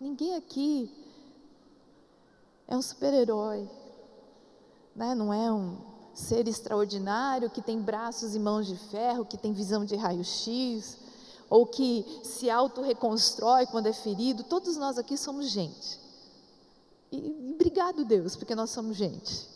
Ninguém 0.00 0.34
aqui 0.34 0.90
é 2.68 2.76
um 2.76 2.82
super-herói, 2.82 3.68
né? 4.94 5.14
não 5.14 5.32
é 5.32 5.52
um 5.52 5.78
ser 6.14 6.48
extraordinário 6.48 7.50
que 7.50 7.62
tem 7.62 7.80
braços 7.80 8.34
e 8.34 8.38
mãos 8.38 8.66
de 8.66 8.76
ferro, 8.76 9.24
que 9.24 9.36
tem 9.36 9.52
visão 9.52 9.84
de 9.84 9.94
raio-x, 9.96 10.98
ou 11.48 11.66
que 11.66 12.20
se 12.24 12.50
auto-reconstrói 12.50 13.66
quando 13.66 13.86
é 13.86 13.92
ferido. 13.92 14.42
Todos 14.42 14.76
nós 14.76 14.98
aqui 14.98 15.16
somos 15.16 15.50
gente. 15.50 16.00
E, 17.12 17.18
e 17.18 17.52
obrigado, 17.54 18.04
Deus, 18.04 18.34
porque 18.34 18.54
nós 18.54 18.70
somos 18.70 18.96
gente. 18.96 19.55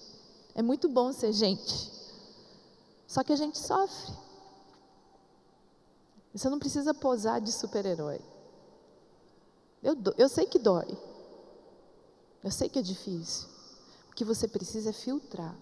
É 0.54 0.62
muito 0.62 0.88
bom 0.88 1.12
ser 1.12 1.32
gente. 1.32 1.90
Só 3.06 3.22
que 3.22 3.32
a 3.32 3.36
gente 3.36 3.58
sofre. 3.58 4.14
Você 6.32 6.48
não 6.48 6.58
precisa 6.58 6.94
posar 6.94 7.40
de 7.40 7.50
super-herói. 7.50 8.20
Eu, 9.82 9.96
eu 10.16 10.28
sei 10.28 10.46
que 10.46 10.58
dói. 10.58 10.86
Eu 12.42 12.50
sei 12.50 12.68
que 12.68 12.78
é 12.78 12.82
difícil. 12.82 13.48
O 14.10 14.14
que 14.14 14.24
você 14.24 14.46
precisa 14.46 14.90
é 14.90 14.92
filtrar 14.92 15.54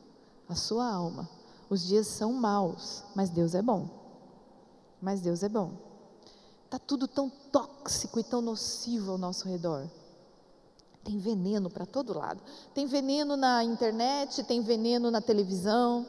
a 0.49 0.54
sua 0.54 0.87
alma. 0.87 1.28
Os 1.71 1.87
dias 1.87 2.07
são 2.07 2.33
maus, 2.33 3.04
mas 3.14 3.30
Deus 3.30 3.54
é 3.54 3.62
bom. 3.62 3.88
Mas 5.00 5.21
Deus 5.21 5.42
é 5.42 5.49
bom. 5.49 5.73
Está 6.64 6.78
tudo 6.78 7.09
tão 7.09 7.30
tóxico 7.30 8.18
e 8.21 8.25
tão 8.25 8.42
nocivo 8.42 9.12
ao 9.12 9.18
nosso 9.18 9.49
redor. 9.49 9.88
Tem 11.05 11.19
veneno 11.19 11.71
para 11.71 11.87
todo 11.87 12.17
lado. 12.17 12.43
Tem 12.75 12.87
veneno 12.87 13.37
na 13.37 13.64
internet, 13.64 14.43
tem 14.43 14.61
veneno 14.61 15.11
na 15.11 15.21
televisão, 15.21 16.07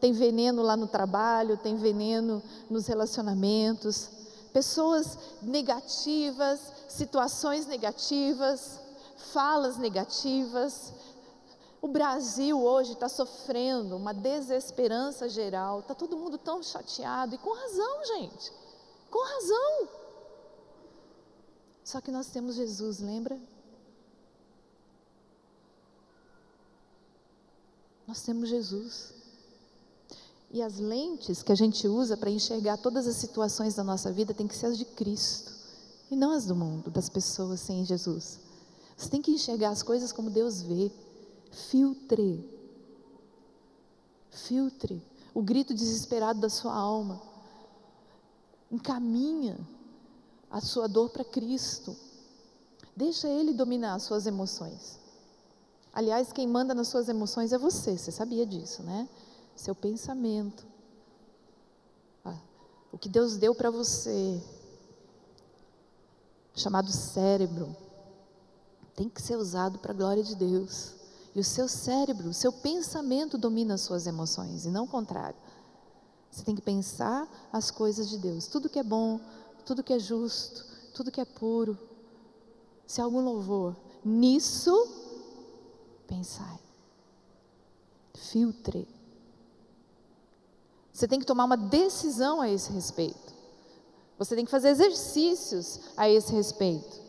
tem 0.00 0.12
veneno 0.12 0.62
lá 0.62 0.76
no 0.76 0.86
trabalho, 0.86 1.56
tem 1.56 1.76
veneno 1.76 2.42
nos 2.68 2.86
relacionamentos. 2.86 4.10
Pessoas 4.52 5.18
negativas, 5.42 6.60
situações 6.88 7.66
negativas, 7.66 8.80
falas 9.32 9.76
negativas. 9.76 10.92
O 11.80 11.88
Brasil 11.88 12.60
hoje 12.60 12.92
está 12.92 13.08
sofrendo 13.08 13.96
uma 13.96 14.12
desesperança 14.12 15.28
geral, 15.28 15.80
está 15.80 15.94
todo 15.94 16.16
mundo 16.16 16.36
tão 16.36 16.62
chateado, 16.62 17.34
e 17.34 17.38
com 17.38 17.54
razão, 17.54 18.04
gente, 18.06 18.52
com 19.10 19.24
razão. 19.24 19.88
Só 21.82 22.00
que 22.00 22.10
nós 22.10 22.26
temos 22.26 22.54
Jesus, 22.54 23.00
lembra? 23.00 23.40
Nós 28.10 28.22
temos 28.22 28.48
Jesus. 28.48 29.14
E 30.50 30.60
as 30.60 30.80
lentes 30.80 31.44
que 31.44 31.52
a 31.52 31.54
gente 31.54 31.86
usa 31.86 32.16
para 32.16 32.28
enxergar 32.28 32.76
todas 32.76 33.06
as 33.06 33.14
situações 33.14 33.76
da 33.76 33.84
nossa 33.84 34.10
vida 34.10 34.34
tem 34.34 34.48
que 34.48 34.56
ser 34.56 34.66
as 34.66 34.76
de 34.76 34.84
Cristo 34.84 35.52
e 36.10 36.16
não 36.16 36.32
as 36.32 36.44
do 36.44 36.56
mundo, 36.56 36.90
das 36.90 37.08
pessoas 37.08 37.60
sem 37.60 37.84
Jesus. 37.84 38.40
Você 38.96 39.08
tem 39.08 39.22
que 39.22 39.30
enxergar 39.30 39.68
as 39.68 39.84
coisas 39.84 40.10
como 40.10 40.28
Deus 40.28 40.60
vê. 40.60 40.90
Filtre. 41.52 42.44
Filtre 44.28 45.00
o 45.32 45.40
grito 45.40 45.72
desesperado 45.72 46.40
da 46.40 46.48
sua 46.48 46.74
alma. 46.74 47.22
Encaminha 48.72 49.56
a 50.50 50.60
sua 50.60 50.88
dor 50.88 51.10
para 51.10 51.22
Cristo. 51.22 51.96
Deixa 52.96 53.28
Ele 53.28 53.52
dominar 53.52 53.94
as 53.94 54.02
suas 54.02 54.26
emoções. 54.26 54.99
Aliás, 55.92 56.32
quem 56.32 56.46
manda 56.46 56.74
nas 56.74 56.88
suas 56.88 57.08
emoções 57.08 57.52
é 57.52 57.58
você, 57.58 57.98
você 57.98 58.12
sabia 58.12 58.46
disso, 58.46 58.82
né? 58.82 59.08
Seu 59.56 59.74
pensamento. 59.74 60.64
Ah, 62.24 62.38
o 62.92 62.98
que 62.98 63.08
Deus 63.08 63.36
deu 63.36 63.54
para 63.54 63.70
você, 63.70 64.40
chamado 66.54 66.92
cérebro, 66.92 67.74
tem 68.94 69.08
que 69.08 69.20
ser 69.20 69.36
usado 69.36 69.78
para 69.78 69.92
a 69.92 69.96
glória 69.96 70.22
de 70.22 70.34
Deus. 70.36 70.94
E 71.34 71.40
o 71.40 71.44
seu 71.44 71.68
cérebro, 71.68 72.28
o 72.28 72.34
seu 72.34 72.52
pensamento 72.52 73.38
domina 73.38 73.74
as 73.74 73.80
suas 73.80 74.06
emoções, 74.06 74.64
e 74.64 74.68
não 74.68 74.84
o 74.84 74.88
contrário. 74.88 75.38
Você 76.30 76.44
tem 76.44 76.54
que 76.54 76.62
pensar 76.62 77.28
as 77.52 77.70
coisas 77.70 78.08
de 78.08 78.18
Deus. 78.18 78.46
Tudo 78.46 78.68
que 78.68 78.78
é 78.78 78.82
bom, 78.82 79.20
tudo 79.64 79.82
que 79.82 79.92
é 79.92 79.98
justo, 79.98 80.64
tudo 80.94 81.10
que 81.10 81.20
é 81.20 81.24
puro. 81.24 81.76
Se 82.86 83.00
há 83.00 83.04
algum 83.04 83.20
louvor, 83.20 83.76
nisso 84.04 84.99
pensai. 86.10 86.58
Filtre. 88.14 88.86
Você 90.92 91.06
tem 91.06 91.20
que 91.20 91.24
tomar 91.24 91.44
uma 91.44 91.56
decisão 91.56 92.40
a 92.40 92.50
esse 92.50 92.72
respeito. 92.72 93.32
Você 94.18 94.34
tem 94.34 94.44
que 94.44 94.50
fazer 94.50 94.70
exercícios 94.70 95.80
a 95.96 96.10
esse 96.10 96.32
respeito. 96.32 97.00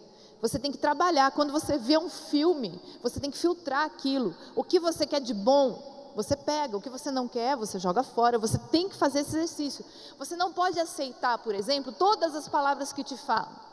Você 0.41 0.57
tem 0.57 0.71
que 0.71 0.77
trabalhar. 0.77 1.31
Quando 1.31 1.51
você 1.51 1.77
vê 1.77 1.97
um 1.97 2.09
filme, 2.09 2.79
você 3.01 3.19
tem 3.19 3.29
que 3.29 3.37
filtrar 3.37 3.85
aquilo. 3.85 4.33
O 4.55 4.63
que 4.63 4.79
você 4.79 5.05
quer 5.05 5.19
de 5.19 5.33
bom, 5.33 6.13
você 6.15 6.37
pega. 6.37 6.77
O 6.77 6.81
que 6.81 6.89
você 6.89 7.11
não 7.11 7.27
quer, 7.27 7.57
você 7.57 7.79
joga 7.79 8.03
fora. 8.03 8.39
Você 8.39 8.57
tem 8.57 8.87
que 8.87 8.95
fazer 8.95 9.21
esse 9.21 9.35
exercício. 9.35 9.83
Você 10.17 10.35
não 10.37 10.53
pode 10.53 10.79
aceitar, 10.79 11.39
por 11.39 11.53
exemplo, 11.53 11.91
todas 11.91 12.33
as 12.35 12.47
palavras 12.47 12.93
que 12.93 13.03
te 13.03 13.17
falam. 13.17 13.70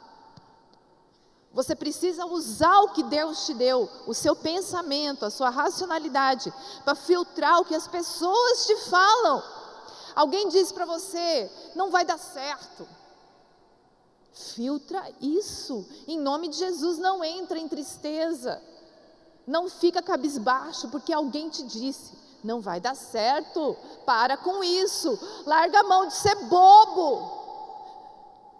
Você 1.52 1.74
precisa 1.74 2.26
usar 2.26 2.80
o 2.82 2.90
que 2.90 3.02
Deus 3.02 3.46
te 3.46 3.54
deu, 3.54 3.88
o 4.06 4.14
seu 4.14 4.36
pensamento, 4.36 5.24
a 5.24 5.30
sua 5.30 5.50
racionalidade, 5.50 6.52
para 6.84 6.94
filtrar 6.94 7.60
o 7.60 7.64
que 7.64 7.74
as 7.74 7.88
pessoas 7.88 8.66
te 8.66 8.76
falam. 8.90 9.42
Alguém 10.14 10.48
diz 10.48 10.70
para 10.72 10.84
você, 10.84 11.50
não 11.74 11.90
vai 11.90 12.04
dar 12.04 12.18
certo. 12.18 12.86
Filtra 14.32 15.02
isso, 15.20 15.86
em 16.06 16.18
nome 16.18 16.48
de 16.48 16.58
Jesus, 16.58 16.98
não 16.98 17.24
entra 17.24 17.58
em 17.58 17.68
tristeza, 17.68 18.62
não 19.46 19.68
fica 19.68 20.02
cabisbaixo, 20.02 20.88
porque 20.88 21.12
alguém 21.12 21.48
te 21.48 21.62
disse, 21.64 22.16
não 22.44 22.60
vai 22.60 22.80
dar 22.80 22.94
certo, 22.94 23.76
para 24.04 24.36
com 24.36 24.62
isso, 24.62 25.18
larga 25.44 25.80
a 25.80 25.84
mão 25.84 26.06
de 26.06 26.14
ser 26.14 26.36
bobo. 26.44 27.37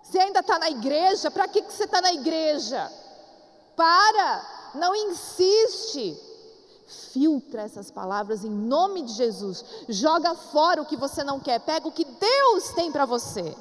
Você 0.09 0.19
ainda 0.19 0.41
está 0.41 0.59
na 0.59 0.71
igreja? 0.71 1.31
Para 1.31 1.47
que, 1.47 1.61
que 1.61 1.71
você 1.71 1.85
está 1.85 2.01
na 2.01 2.15
igreja? 2.15 2.91
Para, 3.77 4.71
não 4.75 4.95
insiste. 4.95 6.19
Filtra 7.13 7.61
essas 7.61 7.91
palavras 7.91 8.43
em 8.43 8.51
nome 8.51 9.03
de 9.03 9.13
Jesus. 9.13 9.63
Joga 9.87 10.35
fora 10.35 10.81
o 10.81 10.87
que 10.87 10.97
você 10.97 11.23
não 11.23 11.39
quer. 11.39 11.61
Pega 11.61 11.87
o 11.87 11.93
que 11.93 12.07
Deus 12.07 12.71
tem 12.71 12.91
para 12.91 13.05
você. 13.05 13.55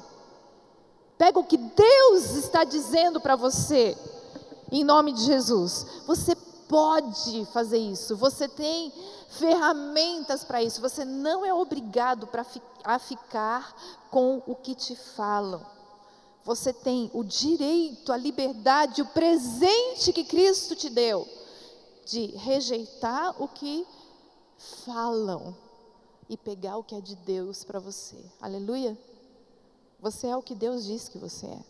Pega 1.18 1.38
o 1.38 1.44
que 1.44 1.58
Deus 1.58 2.30
está 2.30 2.64
dizendo 2.64 3.20
para 3.20 3.36
você. 3.36 3.94
Em 4.72 4.82
nome 4.82 5.12
de 5.12 5.24
Jesus. 5.24 5.86
Você 6.06 6.34
pode 6.66 7.44
fazer 7.52 7.78
isso. 7.78 8.16
Você 8.16 8.48
tem 8.48 8.90
ferramentas 9.28 10.44
para 10.44 10.62
isso. 10.62 10.80
Você 10.80 11.04
não 11.04 11.44
é 11.44 11.52
obrigado 11.52 12.26
a 12.84 12.98
ficar 12.98 13.76
com 14.10 14.42
o 14.46 14.54
que 14.54 14.74
te 14.74 14.96
falam 14.96 15.77
você 16.44 16.72
tem 16.72 17.10
o 17.12 17.22
direito, 17.22 18.12
a 18.12 18.16
liberdade, 18.16 19.02
o 19.02 19.06
presente 19.06 20.12
que 20.12 20.24
Cristo 20.24 20.74
te 20.74 20.88
deu 20.88 21.26
de 22.06 22.26
rejeitar 22.36 23.40
o 23.40 23.46
que 23.46 23.86
falam 24.84 25.54
e 26.28 26.36
pegar 26.36 26.78
o 26.78 26.84
que 26.84 26.94
é 26.94 27.00
de 27.00 27.14
Deus 27.16 27.64
para 27.64 27.78
você. 27.78 28.16
Aleluia. 28.40 28.96
Você 30.00 30.26
é 30.26 30.36
o 30.36 30.42
que 30.42 30.54
Deus 30.54 30.84
diz 30.84 31.08
que 31.08 31.18
você 31.18 31.46
é. 31.46 31.64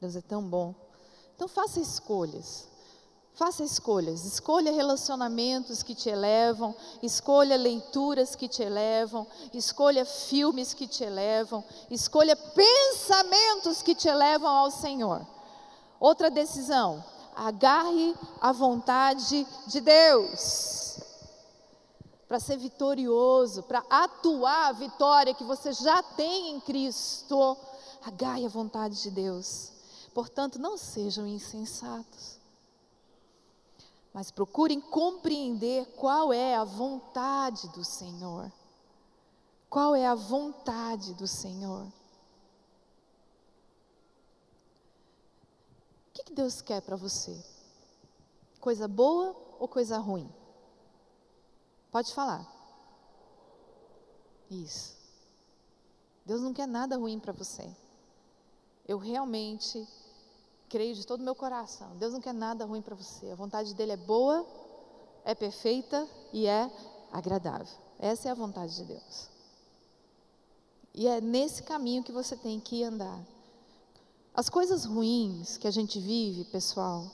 Deus 0.00 0.16
é 0.16 0.20
tão 0.20 0.42
bom. 0.42 0.74
Então 1.34 1.48
faça 1.48 1.80
escolhas. 1.80 2.68
Faça 3.34 3.64
escolhas, 3.64 4.26
escolha 4.26 4.70
relacionamentos 4.72 5.82
que 5.82 5.94
te 5.94 6.10
elevam, 6.10 6.74
escolha 7.02 7.56
leituras 7.56 8.36
que 8.36 8.46
te 8.46 8.62
elevam, 8.62 9.26
escolha 9.54 10.04
filmes 10.04 10.74
que 10.74 10.86
te 10.86 11.02
elevam, 11.02 11.64
escolha 11.90 12.36
pensamentos 12.36 13.80
que 13.80 13.94
te 13.94 14.06
elevam 14.06 14.50
ao 14.50 14.70
Senhor. 14.70 15.26
Outra 15.98 16.30
decisão, 16.30 17.02
agarre 17.34 18.14
a 18.38 18.52
vontade 18.52 19.46
de 19.66 19.80
Deus. 19.80 21.00
Para 22.28 22.38
ser 22.38 22.58
vitorioso, 22.58 23.62
para 23.62 23.82
atuar 23.88 24.68
a 24.68 24.72
vitória 24.72 25.34
que 25.34 25.44
você 25.44 25.72
já 25.72 26.02
tem 26.02 26.50
em 26.50 26.60
Cristo, 26.60 27.56
agarre 28.04 28.44
a 28.44 28.50
vontade 28.50 29.00
de 29.00 29.10
Deus. 29.10 29.72
Portanto, 30.12 30.58
não 30.58 30.76
sejam 30.76 31.26
insensatos 31.26 32.41
mas 34.12 34.30
procurem 34.30 34.80
compreender 34.80 35.86
qual 35.96 36.32
é 36.32 36.54
a 36.54 36.64
vontade 36.64 37.68
do 37.70 37.84
Senhor. 37.84 38.52
Qual 39.70 39.94
é 39.94 40.06
a 40.06 40.14
vontade 40.14 41.14
do 41.14 41.26
Senhor? 41.26 41.86
O 46.08 46.12
que, 46.12 46.34
Deus 46.34 46.60
quer 46.60 46.82
para 46.82 46.94
você? 46.94 47.42
Coisa 48.60 48.86
boa 48.86 49.34
ou 49.58 49.66
coisa 49.66 49.96
ruim? 49.98 50.30
Pode 51.90 52.12
falar. 52.14 52.46
Isso. 54.50 54.94
Deus 56.24 56.42
não 56.42 56.52
quer 56.52 56.68
nada 56.68 56.96
ruim 56.96 57.18
para 57.18 57.32
você. 57.32 57.74
Eu 58.86 58.98
realmente 58.98 59.88
creio 60.72 60.94
de 60.94 61.06
todo 61.06 61.20
o 61.20 61.24
meu 61.24 61.34
coração. 61.34 61.94
Deus 61.96 62.14
não 62.14 62.20
quer 62.20 62.32
nada 62.32 62.64
ruim 62.64 62.80
para 62.80 62.94
você. 62.94 63.30
A 63.30 63.34
vontade 63.34 63.74
dele 63.74 63.92
é 63.92 63.96
boa, 63.96 64.46
é 65.22 65.34
perfeita 65.34 66.08
e 66.32 66.46
é 66.46 66.70
agradável. 67.12 67.76
Essa 67.98 68.30
é 68.30 68.32
a 68.32 68.34
vontade 68.34 68.74
de 68.76 68.84
Deus. 68.84 69.28
E 70.94 71.06
é 71.06 71.20
nesse 71.20 71.62
caminho 71.62 72.02
que 72.02 72.10
você 72.10 72.34
tem 72.34 72.58
que 72.58 72.82
andar. 72.82 73.20
As 74.32 74.48
coisas 74.48 74.86
ruins 74.86 75.58
que 75.58 75.68
a 75.68 75.70
gente 75.70 76.00
vive, 76.00 76.44
pessoal, 76.44 77.04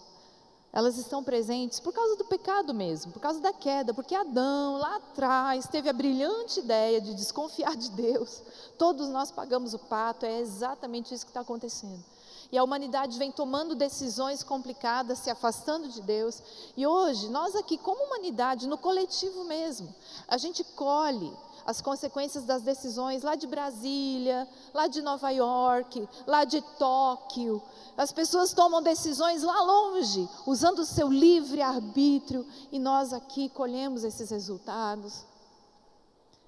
elas 0.73 0.97
estão 0.97 1.25
presentes 1.25 1.81
por 1.81 1.93
causa 1.93 2.15
do 2.15 2.27
pecado 2.27 2.73
mesmo, 2.73 3.11
por 3.11 3.19
causa 3.19 3.41
da 3.41 3.53
queda, 3.53 3.93
porque 3.93 4.15
Adão 4.15 4.79
lá 4.79 4.97
atrás 4.99 5.67
teve 5.67 5.89
a 5.89 5.93
brilhante 5.93 6.61
ideia 6.61 7.01
de 7.01 7.13
desconfiar 7.13 7.77
de 7.77 7.91
Deus. 7.91 8.41
Todos 8.79 9.09
nós 9.09 9.33
pagamos 9.33 9.75
o 9.75 9.81
pato, 9.81 10.25
é 10.25 10.39
exatamente 10.39 11.13
isso 11.13 11.27
que 11.27 11.31
está 11.31 11.41
acontecendo. 11.41 12.05
E 12.51 12.57
a 12.57 12.65
humanidade 12.65 13.19
vem 13.19 13.31
tomando 13.31 13.75
decisões 13.75 14.43
complicadas, 14.43 15.19
se 15.19 15.29
afastando 15.29 15.89
de 15.89 16.01
Deus. 16.01 16.43
E 16.77 16.87
hoje, 16.87 17.29
nós 17.29 17.55
aqui, 17.55 17.77
como 17.77 18.05
humanidade, 18.05 18.67
no 18.67 18.79
coletivo 18.79 19.45
mesmo, 19.45 19.95
a 20.27 20.39
gente 20.39 20.65
colhe 20.65 21.31
as 21.67 21.83
consequências 21.83 22.45
das 22.45 22.63
decisões 22.63 23.23
lá 23.23 23.35
de 23.35 23.47
Brasília, 23.47 24.49
lá 24.73 24.87
de 24.87 25.03
Nova 25.03 25.29
York, 25.29 26.09
lá 26.27 26.45
de 26.45 26.63
Tóquio. 26.79 27.63
As 27.95 28.11
pessoas 28.11 28.55
tomam 28.55 28.83
decisões 28.83 29.43
lá 29.43 29.61
longe, 29.61 30.27
usando 30.47 30.79
o 30.79 30.87
seu 30.87 31.13
livre 31.13 31.61
arbítrio, 31.61 32.47
e 32.73 32.79
nós 32.79 33.13
aqui 33.13 33.51
colhemos 33.51 34.03
esses 34.03 34.31
resultados. 34.31 35.27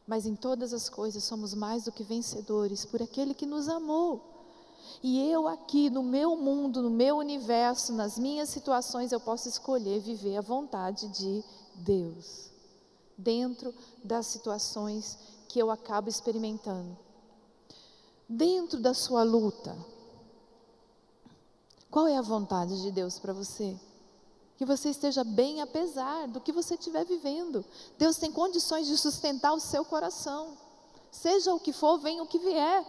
Mas 0.06 0.24
em 0.24 0.34
todas 0.34 0.72
as 0.72 0.88
coisas 0.88 1.22
somos 1.22 1.52
mais 1.52 1.84
do 1.84 1.92
que 1.92 2.02
vencedores 2.02 2.86
por 2.86 3.02
aquele 3.02 3.34
que 3.34 3.44
nos 3.44 3.68
amou. 3.68 4.39
E 5.02 5.30
eu 5.30 5.48
aqui, 5.48 5.88
no 5.90 6.02
meu 6.02 6.36
mundo, 6.36 6.82
no 6.82 6.90
meu 6.90 7.16
universo, 7.16 7.92
nas 7.92 8.18
minhas 8.18 8.48
situações, 8.48 9.12
eu 9.12 9.20
posso 9.20 9.48
escolher 9.48 10.00
viver 10.00 10.36
a 10.36 10.42
vontade 10.42 11.08
de 11.08 11.44
Deus, 11.74 12.50
dentro 13.16 13.74
das 14.04 14.26
situações 14.26 15.18
que 15.48 15.58
eu 15.58 15.70
acabo 15.70 16.08
experimentando. 16.08 16.96
Dentro 18.28 18.78
da 18.78 18.94
sua 18.94 19.22
luta, 19.22 19.76
qual 21.90 22.06
é 22.06 22.16
a 22.16 22.22
vontade 22.22 22.80
de 22.82 22.90
Deus 22.90 23.18
para 23.18 23.32
você? 23.32 23.76
Que 24.56 24.64
você 24.64 24.90
esteja 24.90 25.24
bem 25.24 25.60
apesar 25.60 26.28
do 26.28 26.40
que 26.40 26.52
você 26.52 26.74
estiver 26.74 27.04
vivendo. 27.04 27.64
Deus 27.98 28.16
tem 28.16 28.30
condições 28.30 28.86
de 28.86 28.96
sustentar 28.96 29.52
o 29.52 29.60
seu 29.60 29.84
coração. 29.84 30.56
Seja 31.10 31.52
o 31.52 31.58
que 31.58 31.72
for, 31.72 31.98
venha 31.98 32.22
o 32.22 32.26
que 32.26 32.38
vier. 32.38 32.86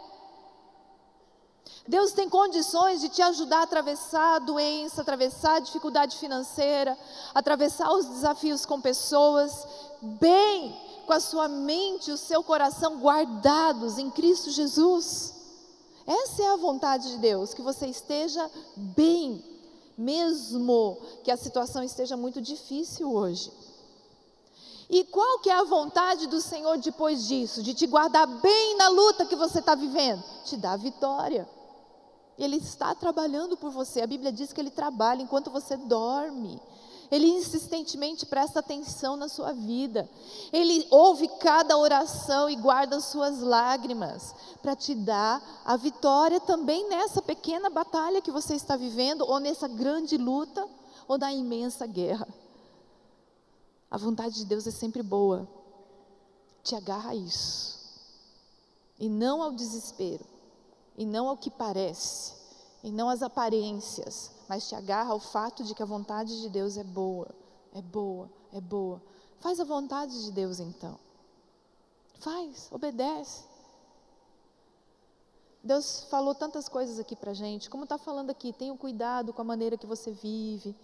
Deus 1.87 2.11
tem 2.11 2.29
condições 2.29 3.01
de 3.01 3.09
te 3.09 3.21
ajudar 3.21 3.59
a 3.59 3.63
atravessar 3.63 4.35
a 4.35 4.39
doença, 4.39 5.01
atravessar 5.01 5.55
a 5.55 5.59
dificuldade 5.59 6.17
financeira, 6.17 6.97
atravessar 7.33 7.91
os 7.91 8.05
desafios 8.05 8.65
com 8.65 8.79
pessoas, 8.79 9.67
bem, 10.01 10.79
com 11.05 11.13
a 11.13 11.19
sua 11.19 11.47
mente 11.47 12.09
e 12.09 12.13
o 12.13 12.17
seu 12.17 12.43
coração 12.43 12.99
guardados 12.99 13.97
em 13.97 14.09
Cristo 14.11 14.51
Jesus. 14.51 15.33
Essa 16.05 16.43
é 16.43 16.47
a 16.53 16.55
vontade 16.55 17.09
de 17.11 17.17
Deus, 17.17 17.53
que 17.53 17.61
você 17.61 17.87
esteja 17.87 18.49
bem, 18.75 19.43
mesmo 19.97 20.97
que 21.23 21.31
a 21.31 21.37
situação 21.37 21.83
esteja 21.83 22.15
muito 22.15 22.41
difícil 22.41 23.11
hoje. 23.11 23.51
E 24.91 25.05
qual 25.05 25.39
que 25.39 25.49
é 25.49 25.53
a 25.53 25.63
vontade 25.63 26.27
do 26.27 26.41
Senhor 26.41 26.77
depois 26.77 27.25
disso? 27.25 27.63
De 27.63 27.73
te 27.73 27.87
guardar 27.87 28.27
bem 28.27 28.75
na 28.75 28.89
luta 28.89 29.25
que 29.25 29.37
você 29.37 29.59
está 29.59 29.73
vivendo? 29.73 30.21
Te 30.43 30.57
dar 30.57 30.77
vitória. 30.77 31.47
Ele 32.37 32.57
está 32.57 32.93
trabalhando 32.93 33.55
por 33.55 33.71
você. 33.71 34.01
A 34.01 34.07
Bíblia 34.07 34.33
diz 34.33 34.51
que 34.51 34.59
ele 34.59 34.69
trabalha 34.69 35.21
enquanto 35.21 35.49
você 35.49 35.77
dorme. 35.77 36.59
Ele 37.09 37.25
insistentemente 37.25 38.25
presta 38.25 38.59
atenção 38.59 39.15
na 39.15 39.29
sua 39.29 39.53
vida. 39.53 40.09
Ele 40.51 40.85
ouve 40.91 41.29
cada 41.39 41.77
oração 41.77 42.49
e 42.49 42.57
guarda 42.57 42.97
as 42.97 43.05
suas 43.05 43.39
lágrimas 43.39 44.35
para 44.61 44.75
te 44.75 44.93
dar 44.93 45.41
a 45.63 45.77
vitória 45.77 46.41
também 46.41 46.89
nessa 46.89 47.21
pequena 47.21 47.69
batalha 47.69 48.21
que 48.21 48.29
você 48.31 48.55
está 48.55 48.75
vivendo, 48.75 49.21
ou 49.21 49.39
nessa 49.39 49.69
grande 49.69 50.17
luta, 50.17 50.67
ou 51.07 51.17
na 51.17 51.31
imensa 51.31 51.87
guerra. 51.87 52.27
A 53.91 53.97
vontade 53.97 54.35
de 54.35 54.45
Deus 54.45 54.65
é 54.65 54.71
sempre 54.71 55.03
boa. 55.03 55.45
Te 56.63 56.75
agarra 56.75 57.11
a 57.11 57.15
isso. 57.15 57.77
E 58.97 59.09
não 59.09 59.43
ao 59.43 59.51
desespero. 59.51 60.25
E 60.97 61.05
não 61.05 61.27
ao 61.27 61.35
que 61.35 61.51
parece. 61.51 62.33
E 62.81 62.89
não 62.89 63.09
às 63.09 63.21
aparências. 63.21 64.31
Mas 64.47 64.69
te 64.69 64.75
agarra 64.75 65.11
ao 65.11 65.19
fato 65.19 65.61
de 65.65 65.75
que 65.75 65.83
a 65.83 65.85
vontade 65.85 66.39
de 66.39 66.49
Deus 66.49 66.77
é 66.77 66.83
boa. 66.85 67.27
É 67.73 67.81
boa, 67.81 68.29
é 68.53 68.61
boa. 68.61 69.01
Faz 69.41 69.59
a 69.59 69.65
vontade 69.65 70.23
de 70.23 70.31
Deus 70.31 70.59
então. 70.59 70.97
Faz, 72.19 72.69
obedece. 72.71 73.43
Deus 75.63 76.03
falou 76.09 76.33
tantas 76.33 76.69
coisas 76.69 76.99
aqui 76.99 77.15
para 77.15 77.33
gente, 77.33 77.69
como 77.69 77.83
está 77.83 77.97
falando 77.97 78.31
aqui, 78.31 78.51
tenha 78.51 78.75
cuidado 78.75 79.31
com 79.31 79.41
a 79.41 79.45
maneira 79.45 79.77
que 79.77 79.85
você 79.85 80.11
vive, 80.11 80.75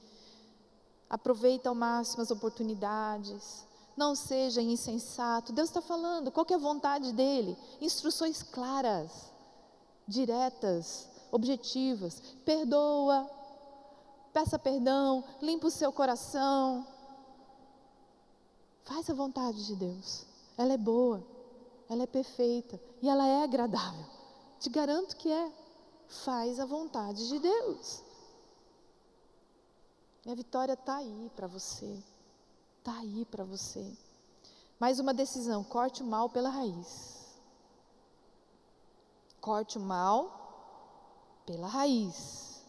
Aproveita 1.09 1.69
ao 1.69 1.75
máximo 1.75 2.21
as 2.21 2.31
oportunidades. 2.31 3.65
Não 3.95 4.15
seja 4.15 4.61
insensato. 4.61 5.53
Deus 5.53 5.69
está 5.69 5.81
falando, 5.81 6.31
qual 6.31 6.45
é 6.49 6.53
a 6.53 6.57
vontade 6.57 7.11
dele? 7.11 7.57
Instruções 7.81 8.43
claras, 8.43 9.31
diretas, 10.07 11.07
objetivas. 11.31 12.21
Perdoa, 12.45 13.29
peça 14.33 14.59
perdão, 14.59 15.23
limpa 15.41 15.67
o 15.67 15.71
seu 15.71 15.91
coração. 15.91 16.85
Faz 18.83 19.09
a 19.09 19.13
vontade 19.13 19.65
de 19.65 19.75
Deus. 19.75 20.25
Ela 20.57 20.73
é 20.73 20.77
boa, 20.77 21.23
ela 21.89 22.03
é 22.03 22.07
perfeita 22.07 22.79
e 23.01 23.09
ela 23.09 23.27
é 23.27 23.43
agradável. 23.43 24.05
Te 24.59 24.69
garanto 24.69 25.15
que 25.15 25.31
é. 25.31 25.51
Faz 26.23 26.57
a 26.57 26.65
vontade 26.65 27.27
de 27.27 27.37
Deus. 27.37 28.01
Minha 30.27 30.35
vitória 30.35 30.73
está 30.73 30.97
aí 30.97 31.31
para 31.37 31.47
você. 31.47 32.03
Está 32.79 32.91
aí 32.99 33.23
para 33.31 33.45
você. 33.45 33.97
Mais 34.77 34.99
uma 34.99 35.13
decisão: 35.13 35.63
corte 35.63 36.03
o 36.03 36.05
mal 36.05 36.29
pela 36.29 36.49
raiz. 36.49 37.39
Corte 39.39 39.77
o 39.77 39.81
mal 39.81 41.41
pela 41.45 41.65
raiz. 41.65 42.61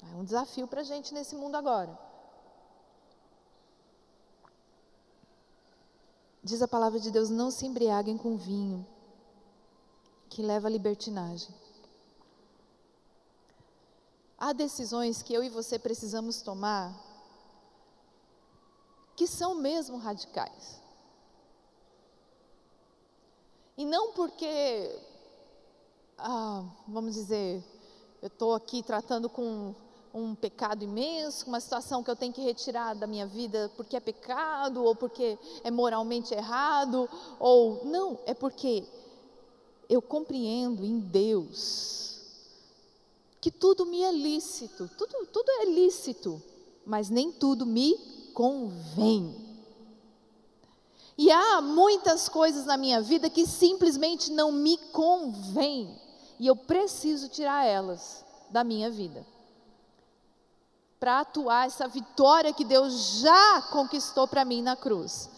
É 0.00 0.14
um 0.14 0.22
desafio 0.22 0.68
para 0.68 0.82
a 0.82 0.84
gente 0.84 1.12
nesse 1.12 1.34
mundo 1.34 1.56
agora. 1.56 1.98
Diz 6.40 6.62
a 6.62 6.68
palavra 6.68 7.00
de 7.00 7.10
Deus: 7.10 7.30
não 7.30 7.50
se 7.50 7.66
embriaguem 7.66 8.16
com 8.16 8.36
vinho, 8.36 8.86
que 10.28 10.40
leva 10.40 10.68
à 10.68 10.70
libertinagem. 10.70 11.52
Há 14.38 14.52
decisões 14.52 15.22
que 15.22 15.32
eu 15.32 15.42
e 15.42 15.48
você 15.48 15.78
precisamos 15.78 16.42
tomar 16.42 16.94
que 19.16 19.26
são 19.26 19.54
mesmo 19.54 19.96
radicais. 19.96 20.80
E 23.78 23.84
não 23.84 24.12
porque, 24.12 24.98
ah, 26.18 26.64
vamos 26.86 27.14
dizer, 27.14 27.64
eu 28.20 28.28
estou 28.28 28.54
aqui 28.54 28.82
tratando 28.82 29.28
com 29.28 29.74
um 30.12 30.34
pecado 30.34 30.82
imenso, 30.82 31.46
uma 31.46 31.60
situação 31.60 32.02
que 32.02 32.10
eu 32.10 32.16
tenho 32.16 32.32
que 32.32 32.40
retirar 32.40 32.94
da 32.94 33.06
minha 33.06 33.26
vida 33.26 33.70
porque 33.76 33.96
é 33.96 34.00
pecado, 34.00 34.82
ou 34.84 34.94
porque 34.94 35.38
é 35.64 35.70
moralmente 35.70 36.34
errado, 36.34 37.08
ou 37.38 37.84
não, 37.84 38.18
é 38.26 38.34
porque 38.34 38.86
eu 39.88 40.00
compreendo 40.00 40.84
em 40.84 40.98
Deus 40.98 42.15
que 43.40 43.50
tudo 43.50 43.86
me 43.86 44.02
é 44.02 44.12
lícito, 44.12 44.90
tudo, 44.96 45.26
tudo 45.32 45.50
é 45.62 45.64
lícito, 45.66 46.42
mas 46.84 47.10
nem 47.10 47.30
tudo 47.32 47.64
me 47.64 47.96
convém. 48.34 49.34
E 51.18 51.30
há 51.30 51.60
muitas 51.60 52.28
coisas 52.28 52.66
na 52.66 52.76
minha 52.76 53.00
vida 53.00 53.30
que 53.30 53.46
simplesmente 53.46 54.30
não 54.30 54.52
me 54.52 54.76
convêm, 54.92 55.98
e 56.38 56.46
eu 56.46 56.56
preciso 56.56 57.28
tirar 57.28 57.64
elas 57.64 58.24
da 58.50 58.62
minha 58.62 58.90
vida 58.90 59.26
para 60.98 61.20
atuar 61.20 61.66
essa 61.66 61.86
vitória 61.86 62.52
que 62.52 62.64
Deus 62.64 63.20
já 63.20 63.62
conquistou 63.70 64.26
para 64.26 64.44
mim 64.44 64.62
na 64.62 64.74
cruz. 64.74 65.30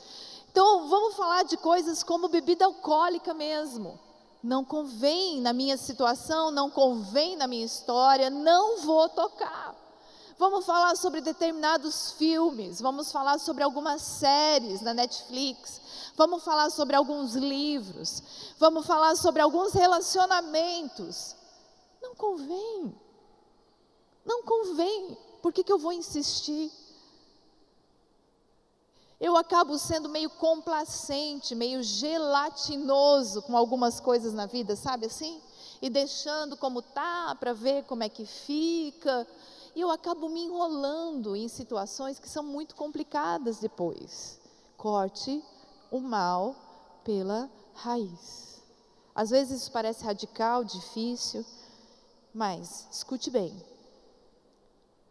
Então, 0.50 0.88
vamos 0.88 1.14
falar 1.14 1.44
de 1.44 1.56
coisas 1.56 2.02
como 2.02 2.28
bebida 2.28 2.64
alcoólica 2.64 3.34
mesmo. 3.34 3.98
Não 4.48 4.64
convém 4.64 5.42
na 5.42 5.52
minha 5.52 5.76
situação, 5.76 6.50
não 6.50 6.70
convém 6.70 7.36
na 7.36 7.46
minha 7.46 7.66
história, 7.66 8.30
não 8.30 8.80
vou 8.80 9.06
tocar. 9.10 9.76
Vamos 10.38 10.64
falar 10.64 10.96
sobre 10.96 11.20
determinados 11.20 12.12
filmes, 12.12 12.80
vamos 12.80 13.12
falar 13.12 13.38
sobre 13.40 13.62
algumas 13.62 14.00
séries 14.00 14.80
na 14.80 14.94
Netflix, 14.94 15.82
vamos 16.16 16.42
falar 16.42 16.70
sobre 16.70 16.96
alguns 16.96 17.34
livros, 17.34 18.22
vamos 18.58 18.86
falar 18.86 19.16
sobre 19.16 19.42
alguns 19.42 19.74
relacionamentos. 19.74 21.36
Não 22.00 22.14
convém. 22.14 22.94
Não 24.24 24.42
convém 24.44 25.14
por 25.42 25.52
que, 25.52 25.62
que 25.62 25.72
eu 25.72 25.78
vou 25.78 25.92
insistir? 25.92 26.72
Eu 29.20 29.36
acabo 29.36 29.76
sendo 29.78 30.08
meio 30.08 30.30
complacente, 30.30 31.52
meio 31.52 31.82
gelatinoso 31.82 33.42
com 33.42 33.56
algumas 33.56 33.98
coisas 33.98 34.32
na 34.32 34.46
vida, 34.46 34.76
sabe 34.76 35.06
assim? 35.06 35.42
E 35.82 35.90
deixando 35.90 36.56
como 36.56 36.80
tá 36.80 37.34
para 37.34 37.52
ver 37.52 37.82
como 37.84 38.04
é 38.04 38.08
que 38.08 38.24
fica. 38.24 39.26
E 39.74 39.80
eu 39.80 39.90
acabo 39.90 40.28
me 40.28 40.44
enrolando 40.44 41.34
em 41.34 41.48
situações 41.48 42.20
que 42.20 42.28
são 42.28 42.44
muito 42.44 42.76
complicadas 42.76 43.58
depois. 43.58 44.40
Corte 44.76 45.42
o 45.90 45.98
mal 45.98 46.54
pela 47.02 47.50
raiz. 47.74 48.62
Às 49.12 49.30
vezes 49.30 49.62
isso 49.62 49.72
parece 49.72 50.04
radical, 50.04 50.62
difícil, 50.62 51.44
mas 52.32 52.86
escute 52.92 53.30
bem. 53.30 53.52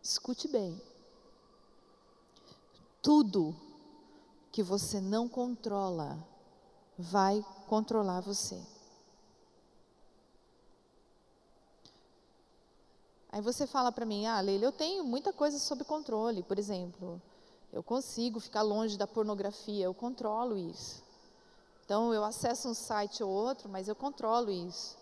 Escute 0.02 0.48
bem. 0.48 0.82
Tudo 3.02 3.67
que 4.58 4.64
você 4.64 5.00
não 5.00 5.30
controla 5.30 6.18
vai 6.98 7.46
controlar 7.68 8.22
você. 8.22 8.60
Aí 13.32 13.40
você 13.40 13.68
fala 13.68 13.92
para 13.92 14.04
mim, 14.04 14.26
ah, 14.26 14.42
Leila, 14.42 14.66
eu 14.66 14.72
tenho 14.72 15.04
muita 15.04 15.32
coisa 15.32 15.60
sob 15.60 15.84
controle. 15.84 16.42
Por 16.42 16.58
exemplo, 16.58 17.22
eu 17.72 17.84
consigo 17.84 18.40
ficar 18.40 18.64
longe 18.64 18.98
da 18.98 19.06
pornografia, 19.06 19.86
eu 19.86 19.94
controlo 19.94 20.58
isso. 20.58 21.04
Então, 21.86 22.12
eu 22.12 22.24
acesso 22.24 22.68
um 22.68 22.74
site 22.74 23.24
ou 23.24 23.30
outro, 23.30 23.70
mas 23.70 23.88
eu 23.88 23.96
controlo 23.96 24.50
isso. 24.50 24.98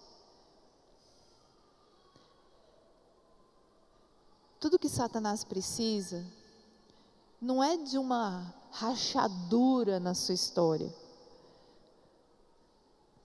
Tudo 4.60 4.78
que 4.78 4.90
Satanás 4.90 5.46
precisa 5.46 6.26
não 7.42 7.64
é 7.64 7.78
de 7.78 7.98
uma 7.98 8.54
rachadura 8.78 10.00
na 10.00 10.14
sua 10.14 10.36
história. 10.36 10.94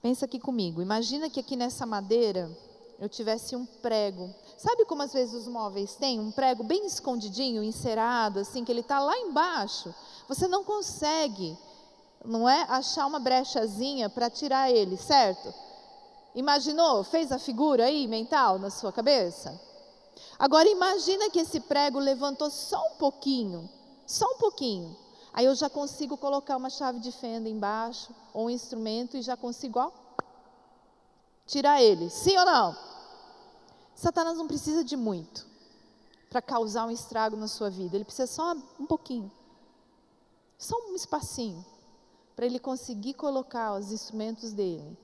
Pensa 0.01 0.25
aqui 0.25 0.39
comigo. 0.39 0.81
Imagina 0.81 1.29
que 1.29 1.39
aqui 1.39 1.55
nessa 1.55 1.85
madeira 1.85 2.49
eu 2.97 3.09
tivesse 3.09 3.55
um 3.55 3.65
prego. 3.65 4.33
Sabe 4.57 4.85
como 4.85 5.03
às 5.03 5.11
vezes 5.11 5.33
os 5.33 5.47
móveis 5.47 5.95
têm 5.95 6.19
um 6.19 6.31
prego 6.31 6.63
bem 6.63 6.85
escondidinho, 6.85 7.63
encerado, 7.63 8.39
assim, 8.39 8.63
que 8.63 8.71
ele 8.71 8.79
está 8.79 8.99
lá 8.99 9.17
embaixo? 9.17 9.93
Você 10.27 10.47
não 10.47 10.63
consegue, 10.63 11.57
não 12.23 12.47
é, 12.47 12.65
achar 12.69 13.05
uma 13.05 13.19
brechazinha 13.19 14.09
para 14.09 14.29
tirar 14.29 14.71
ele, 14.71 14.95
certo? 14.95 15.53
Imaginou? 16.33 17.03
Fez 17.03 17.31
a 17.31 17.37
figura 17.37 17.85
aí 17.85 18.07
mental 18.07 18.57
na 18.57 18.69
sua 18.69 18.91
cabeça? 18.91 19.59
Agora 20.39 20.67
imagina 20.69 21.29
que 21.29 21.39
esse 21.39 21.59
prego 21.59 21.99
levantou 21.99 22.49
só 22.49 22.81
um 22.93 22.95
pouquinho, 22.95 23.69
só 24.07 24.25
um 24.25 24.37
pouquinho. 24.37 24.95
Aí 25.33 25.45
eu 25.45 25.55
já 25.55 25.69
consigo 25.69 26.17
colocar 26.17 26.57
uma 26.57 26.69
chave 26.69 26.99
de 26.99 27.11
fenda 27.11 27.47
embaixo, 27.47 28.13
ou 28.33 28.47
um 28.47 28.49
instrumento, 28.49 29.15
e 29.15 29.21
já 29.21 29.37
consigo, 29.37 29.79
ó, 29.79 29.91
tirar 31.45 31.81
ele. 31.81 32.09
Sim 32.09 32.37
ou 32.37 32.45
não? 32.45 32.77
Satanás 33.95 34.37
não 34.37 34.47
precisa 34.47 34.83
de 34.83 34.97
muito 34.97 35.45
para 36.29 36.41
causar 36.41 36.85
um 36.85 36.91
estrago 36.91 37.35
na 37.35 37.47
sua 37.47 37.69
vida. 37.69 37.95
Ele 37.95 38.05
precisa 38.05 38.27
só 38.27 38.53
um 38.79 38.85
pouquinho. 38.85 39.31
Só 40.57 40.75
um 40.89 40.95
espacinho. 40.95 41.65
Para 42.35 42.45
ele 42.45 42.59
conseguir 42.59 43.13
colocar 43.13 43.73
os 43.77 43.91
instrumentos 43.91 44.53
dele. 44.53 44.97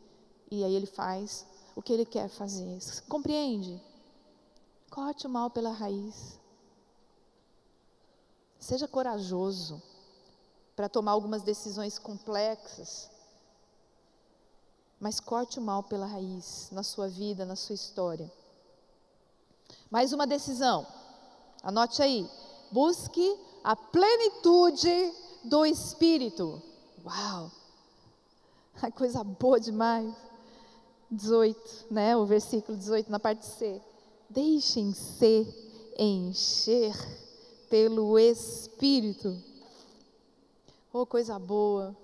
E 0.49 0.63
aí 0.63 0.73
ele 0.73 0.85
faz 0.85 1.45
o 1.75 1.81
que 1.81 1.91
ele 1.91 2.05
quer 2.05 2.29
fazer. 2.29 2.79
Compreende? 3.07 3.81
Corte 4.89 5.27
o 5.27 5.29
mal 5.29 5.49
pela 5.49 5.71
raiz. 5.71 6.39
Seja 8.57 8.87
corajoso 8.87 9.81
para 10.77 10.87
tomar 10.87 11.13
algumas 11.13 11.41
decisões 11.41 11.97
complexas. 11.97 13.09
Mas 14.99 15.19
corte 15.19 15.57
o 15.57 15.61
mal 15.61 15.81
pela 15.81 16.05
raiz 16.05 16.69
na 16.71 16.83
sua 16.83 17.07
vida, 17.07 17.45
na 17.45 17.55
sua 17.55 17.73
história. 17.73 18.31
Mais 19.89 20.13
uma 20.13 20.27
decisão. 20.27 20.85
Anote 21.63 22.03
aí. 22.03 22.29
Busque 22.71 23.39
a 23.63 23.75
plenitude 23.75 25.13
do 25.43 25.65
Espírito. 25.65 26.61
Uau! 27.03 27.51
A 28.79 28.91
coisa 28.91 29.23
boa 29.23 29.59
demais. 29.59 30.13
18, 31.09 31.87
né? 31.89 32.15
O 32.15 32.27
versículo 32.27 32.77
18 32.77 33.09
na 33.09 33.19
parte 33.19 33.47
C. 33.47 33.81
Deixem-se 34.29 35.47
encher 35.97 36.93
pelo 37.67 38.19
Espírito. 38.19 39.56
Oh, 40.99 41.05
coisa 41.05 41.37
boa. 41.37 41.95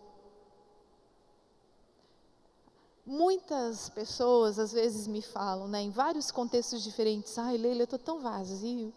Muitas 3.03 3.89
pessoas 3.89 4.59
às 4.59 4.71
vezes 4.71 5.07
me 5.07 5.19
falam, 5.19 5.67
né, 5.67 5.81
em 5.81 5.89
vários 5.89 6.29
contextos 6.29 6.83
diferentes, 6.83 7.35
ai 7.39 7.57
Leila, 7.57 7.81
eu 7.81 7.85
estou 7.85 7.97
tão 7.97 8.19
vazio. 8.19 8.93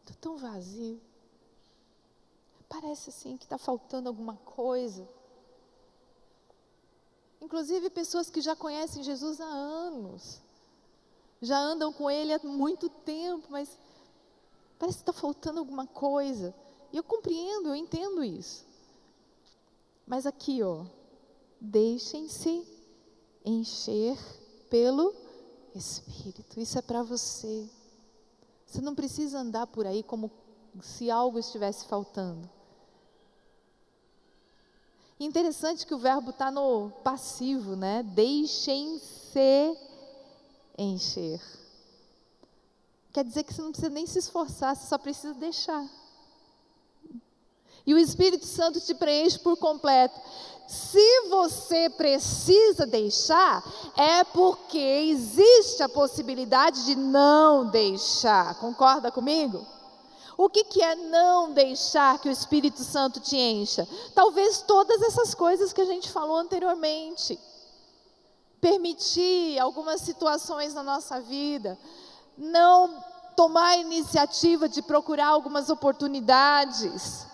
Estou 0.00 0.16
tão 0.20 0.36
vazio. 0.38 1.00
Parece 2.68 3.10
assim 3.10 3.36
que 3.36 3.44
está 3.44 3.58
faltando 3.58 4.08
alguma 4.08 4.36
coisa. 4.36 5.08
Inclusive 7.40 7.90
pessoas 7.90 8.30
que 8.30 8.40
já 8.40 8.54
conhecem 8.54 9.02
Jesus 9.02 9.40
há 9.40 9.46
anos 9.46 10.40
já 11.42 11.58
andam 11.58 11.92
com 11.92 12.08
ele 12.08 12.32
há 12.32 12.38
muito 12.44 12.88
tempo, 12.88 13.48
mas 13.50 13.76
parece 14.78 14.98
que 14.98 15.02
está 15.02 15.12
faltando 15.12 15.58
alguma 15.58 15.88
coisa. 15.88 16.54
E 16.92 16.96
eu 16.96 17.02
compreendo, 17.02 17.68
eu 17.68 17.74
entendo 17.74 18.24
isso. 18.24 18.66
Mas 20.06 20.26
aqui, 20.26 20.62
ó, 20.62 20.84
deixem-se 21.60 22.66
encher 23.44 24.18
pelo 24.68 25.14
Espírito. 25.74 26.58
Isso 26.58 26.78
é 26.78 26.82
para 26.82 27.02
você. 27.02 27.68
Você 28.66 28.80
não 28.80 28.94
precisa 28.94 29.38
andar 29.38 29.66
por 29.66 29.86
aí 29.86 30.02
como 30.02 30.30
se 30.82 31.10
algo 31.10 31.38
estivesse 31.38 31.86
faltando. 31.86 32.48
Interessante 35.18 35.86
que 35.86 35.94
o 35.94 35.98
verbo 35.98 36.30
está 36.30 36.50
no 36.50 36.90
passivo, 37.04 37.76
né? 37.76 38.02
Deixem-se 38.02 39.76
encher. 40.78 41.40
Quer 43.12 43.24
dizer 43.24 43.44
que 43.44 43.52
você 43.52 43.60
não 43.60 43.70
precisa 43.70 43.90
nem 43.90 44.06
se 44.06 44.18
esforçar, 44.18 44.74
você 44.74 44.86
só 44.86 44.96
precisa 44.96 45.34
deixar. 45.34 45.99
E 47.86 47.94
o 47.94 47.98
Espírito 47.98 48.46
Santo 48.46 48.80
te 48.80 48.94
preenche 48.94 49.38
por 49.38 49.56
completo. 49.56 50.18
Se 50.66 51.28
você 51.28 51.90
precisa 51.90 52.86
deixar, 52.86 53.60
é 53.96 54.22
porque 54.22 54.78
existe 54.78 55.82
a 55.82 55.88
possibilidade 55.88 56.84
de 56.84 56.94
não 56.94 57.66
deixar. 57.66 58.54
Concorda 58.60 59.10
comigo? 59.10 59.66
O 60.36 60.48
que, 60.48 60.64
que 60.64 60.82
é 60.82 60.94
não 60.94 61.52
deixar 61.52 62.18
que 62.18 62.28
o 62.28 62.32
Espírito 62.32 62.82
Santo 62.84 63.20
te 63.20 63.36
encha? 63.36 63.86
Talvez 64.14 64.62
todas 64.62 65.02
essas 65.02 65.34
coisas 65.34 65.72
que 65.72 65.80
a 65.80 65.84
gente 65.84 66.10
falou 66.10 66.36
anteriormente. 66.36 67.38
Permitir 68.60 69.58
algumas 69.58 70.00
situações 70.02 70.72
na 70.72 70.82
nossa 70.82 71.20
vida, 71.20 71.76
não 72.38 73.04
tomar 73.36 73.70
a 73.70 73.76
iniciativa 73.78 74.68
de 74.68 74.82
procurar 74.82 75.28
algumas 75.28 75.68
oportunidades, 75.68 77.26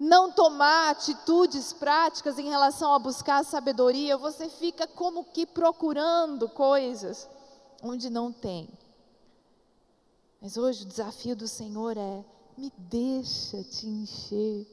não 0.00 0.32
tomar 0.32 0.92
atitudes 0.92 1.74
práticas 1.74 2.38
em 2.38 2.48
relação 2.48 2.94
a 2.94 2.98
buscar 2.98 3.44
sabedoria, 3.44 4.16
você 4.16 4.48
fica 4.48 4.86
como 4.86 5.24
que 5.24 5.44
procurando 5.44 6.48
coisas 6.48 7.28
onde 7.82 8.08
não 8.08 8.32
tem. 8.32 8.66
Mas 10.40 10.56
hoje 10.56 10.84
o 10.84 10.88
desafio 10.88 11.36
do 11.36 11.46
Senhor 11.46 11.98
é: 11.98 12.24
me 12.56 12.72
deixa 12.78 13.62
te 13.62 13.86
encher. 13.86 14.66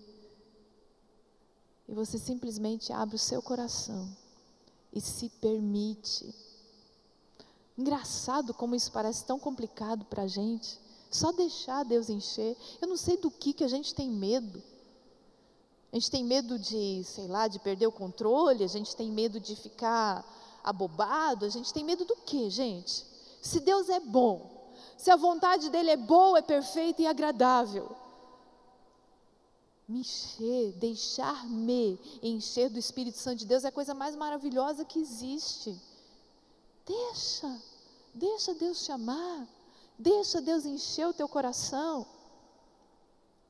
E 1.90 1.94
você 1.94 2.18
simplesmente 2.18 2.94
abre 2.94 3.18
o 3.18 3.20
seu 3.20 3.42
coração 3.42 4.10
e 4.94 5.02
se 5.02 5.28
permite. 5.42 6.34
Engraçado 7.78 8.54
como 8.54 8.76
isso 8.76 8.92
parece 8.94 9.26
tão 9.26 9.38
complicado 9.38 10.06
para 10.06 10.24
a 10.24 10.28
gente. 10.28 10.80
Só 11.12 11.34
deixar 11.34 11.84
Deus 11.84 12.10
encher. 12.10 12.56
Eu 12.82 12.88
não 12.88 12.98
sei 12.98 13.18
do 13.18 13.30
que, 13.30 13.52
que 13.52 13.64
a 13.64 13.68
gente 13.68 13.94
tem 13.94 14.10
medo. 14.10 14.64
A 15.92 15.96
gente 15.96 16.12
tem 16.12 16.24
medo 16.24 16.60
de, 16.60 17.04
sei 17.04 17.28
lá, 17.28 17.48
de 17.48 17.60
perder 17.60 17.88
o 17.88 17.92
controle, 17.92 18.64
a 18.64 18.68
gente 18.68 18.96
tem 18.96 19.10
medo 19.10 19.40
de 19.40 19.56
ficar 19.56 20.26
abobado, 20.64 21.46
a 21.46 21.50
gente 21.50 21.74
tem 21.74 21.84
medo 21.84 22.04
do 22.04 22.16
que, 22.18 22.50
gente? 22.50 23.06
Se 23.42 23.60
Deus 23.62 23.88
é 23.88 24.00
bom, 24.00 24.74
se 24.98 25.10
a 25.10 25.16
vontade 25.16 25.70
dele 25.70 25.92
é 25.92 25.98
boa, 25.98 26.40
é 26.40 26.42
perfeita 26.42 27.02
e 27.02 27.08
agradável. 27.08 27.96
Me 29.88 30.02
encher, 30.02 30.74
deixar-me 30.74 31.98
encher 32.22 32.70
do 32.70 32.78
Espírito 32.78 33.18
Santo 33.18 33.40
de 33.40 33.46
Deus 33.46 33.64
é 33.64 33.70
a 33.70 33.72
coisa 33.72 33.94
mais 33.94 34.18
maravilhosa 34.18 34.84
que 34.84 35.00
existe. 35.00 35.80
Deixa, 36.86 37.62
deixa 38.14 38.54
Deus 38.54 38.84
te 38.84 38.92
amar, 38.92 39.48
deixa 39.98 40.42
Deus 40.42 40.66
encher 40.66 41.08
o 41.08 41.14
teu 41.14 41.30
coração, 41.30 42.06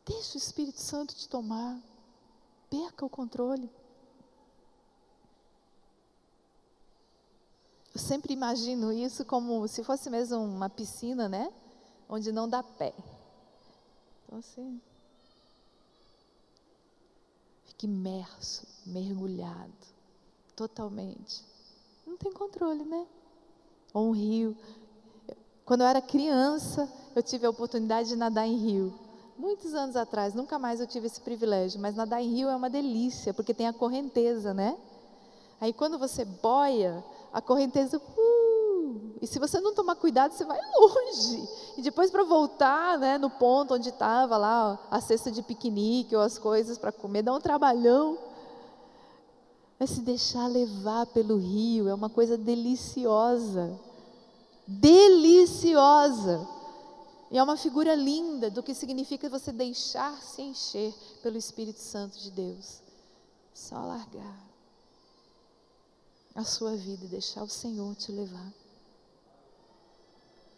deixa 0.06 0.36
o 0.36 0.38
Espírito 0.38 0.80
Santo 0.80 1.15
te 1.15 1.28
tomar, 1.28 1.82
perca 2.69 3.06
o 3.06 3.10
controle. 3.10 3.69
Eu 7.93 7.99
sempre 7.99 8.34
imagino 8.34 8.93
isso 8.93 9.25
como 9.25 9.67
se 9.67 9.84
fosse 9.84 10.10
mesmo 10.10 10.38
uma 10.38 10.69
piscina, 10.69 11.27
né? 11.27 11.51
Onde 12.08 12.32
não 12.32 12.47
dá 12.47 12.62
pé. 12.62 12.93
Então, 14.23 14.38
assim. 14.39 14.80
Fica 17.65 17.86
imerso, 17.86 18.67
mergulhado, 18.86 19.73
totalmente. 20.56 21.43
Não 22.06 22.17
tem 22.17 22.32
controle, 22.32 22.86
né? 22.86 23.08
Ou 23.93 24.10
um 24.10 24.12
rio. 24.12 24.56
Quando 25.65 25.82
eu 25.82 25.88
era 25.88 26.01
criança, 26.01 26.88
eu 27.15 27.23
tive 27.23 27.45
a 27.45 27.49
oportunidade 27.49 28.10
de 28.10 28.15
nadar 28.15 28.47
em 28.47 28.58
rio. 28.58 29.07
Muitos 29.38 29.76
anos 29.76 29.95
atrás, 29.95 30.34
nunca 30.34 30.58
mais 30.58 30.80
eu 30.80 30.88
tive 30.88 31.06
esse 31.06 31.21
privilégio, 31.21 31.80
mas 31.80 31.95
nadar 31.95 32.19
em 32.21 32.34
rio 32.34 32.50
é 32.50 32.56
uma 32.56 32.71
delícia, 32.71 33.36
porque 33.36 33.54
tem 33.54 33.67
a 33.67 33.73
correnteza, 33.73 34.52
né? 34.52 34.76
Aí 35.62 35.71
quando 35.71 36.00
você 36.00 36.26
boia, 36.26 37.04
a 37.32 37.39
correnteza. 37.39 37.97
Uh, 37.97 39.12
e 39.21 39.28
se 39.28 39.38
você 39.38 39.60
não 39.60 39.76
tomar 39.76 39.95
cuidado, 39.95 40.32
você 40.32 40.43
vai 40.43 40.58
longe. 40.80 41.47
E 41.78 41.84
depois 41.84 42.10
para 42.10 42.23
voltar, 42.23 42.97
né, 42.97 43.19
no 43.19 43.30
ponto 43.30 43.76
onde 43.76 43.89
estava 43.89 44.38
lá 44.38 44.80
a 44.89 45.00
cesta 45.00 45.32
de 45.32 45.43
piquenique 45.43 46.15
ou 46.15 46.21
as 46.23 46.39
coisas 46.39 46.80
para 46.80 46.91
comer, 46.91 47.21
dá 47.21 47.32
um 47.32 47.39
trabalhão. 47.39 48.17
Mas 49.80 49.91
se 49.91 50.02
deixar 50.02 50.47
levar 50.47 51.06
pelo 51.06 51.38
rio 51.38 51.88
é 51.88 51.93
uma 51.93 52.10
coisa 52.10 52.36
deliciosa. 52.36 53.80
Deliciosa. 54.67 56.57
E 57.29 57.37
é 57.37 57.43
uma 57.43 57.57
figura 57.57 57.93
linda 57.93 58.49
do 58.49 58.63
que 58.63 58.73
significa 58.73 59.29
você 59.29 59.51
deixar 59.51 60.21
se 60.21 60.41
encher 60.41 60.93
pelo 61.21 61.37
Espírito 61.37 61.79
Santo 61.79 62.17
de 62.17 62.31
Deus. 62.31 62.81
Só 63.53 63.79
largar 63.79 64.47
a 66.33 66.43
sua 66.43 66.75
vida 66.75 67.05
e 67.05 67.09
deixar 67.09 67.43
o 67.43 67.49
Senhor 67.49 67.95
te 67.95 68.11
levar. 68.11 68.53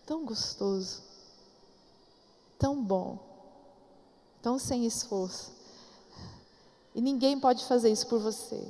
Tão 0.06 0.26
gostoso, 0.26 1.02
tão 2.58 2.84
bom, 2.84 3.18
tão 4.42 4.60
sem 4.60 4.86
esforço. 4.86 5.52
E 6.94 7.02
ninguém 7.02 7.40
pode 7.40 7.66
fazer 7.66 7.92
isso 7.92 8.08
por 8.08 8.20
você. 8.20 8.62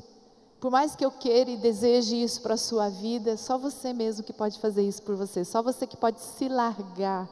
Por 0.59 0.69
mais 0.69 0.95
que 0.95 1.03
eu 1.03 1.11
queira 1.11 1.49
e 1.49 1.57
deseje 1.57 2.21
isso 2.21 2.41
para 2.41 2.53
a 2.53 2.57
sua 2.57 2.89
vida, 2.89 3.37
só 3.37 3.57
você 3.57 3.91
mesmo 3.93 4.23
que 4.23 4.33
pode 4.33 4.59
fazer 4.59 4.87
isso 4.87 5.01
por 5.01 5.15
você. 5.15 5.43
Só 5.43 5.63
você 5.63 5.87
que 5.87 5.97
pode 5.97 6.19
se 6.19 6.47
largar 6.47 7.29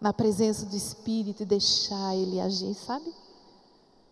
na 0.00 0.12
presença 0.12 0.66
do 0.66 0.76
Espírito 0.76 1.42
e 1.42 1.46
deixar 1.46 2.14
Ele 2.14 2.40
agir, 2.40 2.74
sabe? 2.74 3.12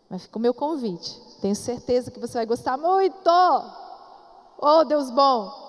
Mas 0.08 0.22
fica 0.22 0.38
o 0.38 0.40
meu 0.40 0.54
convite. 0.54 1.20
Tenho 1.40 1.54
certeza 1.54 2.10
que 2.10 2.20
você 2.20 2.34
vai 2.34 2.46
gostar 2.46 2.76
muito. 2.76 3.30
Oh, 4.58 4.84
Deus 4.84 5.10
bom! 5.10 5.64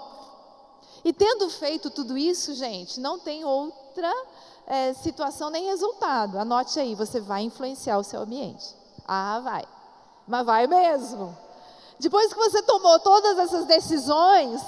E 1.03 1.13
tendo 1.13 1.49
feito 1.49 1.89
tudo 1.89 2.17
isso, 2.17 2.53
gente, 2.53 2.99
não 2.99 3.19
tem 3.19 3.45
outra 3.45 4.11
é, 4.65 4.93
situação 4.93 5.49
nem 5.49 5.65
resultado. 5.65 6.37
Anote 6.37 6.79
aí, 6.79 6.95
você 6.95 7.19
vai 7.19 7.43
influenciar 7.43 7.97
o 7.97 8.03
seu 8.03 8.21
ambiente. 8.21 8.75
Ah, 9.07 9.39
vai. 9.39 9.65
Mas 10.27 10.45
vai 10.45 10.67
mesmo. 10.67 11.35
Depois 11.99 12.33
que 12.33 12.39
você 12.39 12.61
tomou 12.61 12.99
todas 12.99 13.37
essas 13.39 13.65
decisões, 13.65 14.61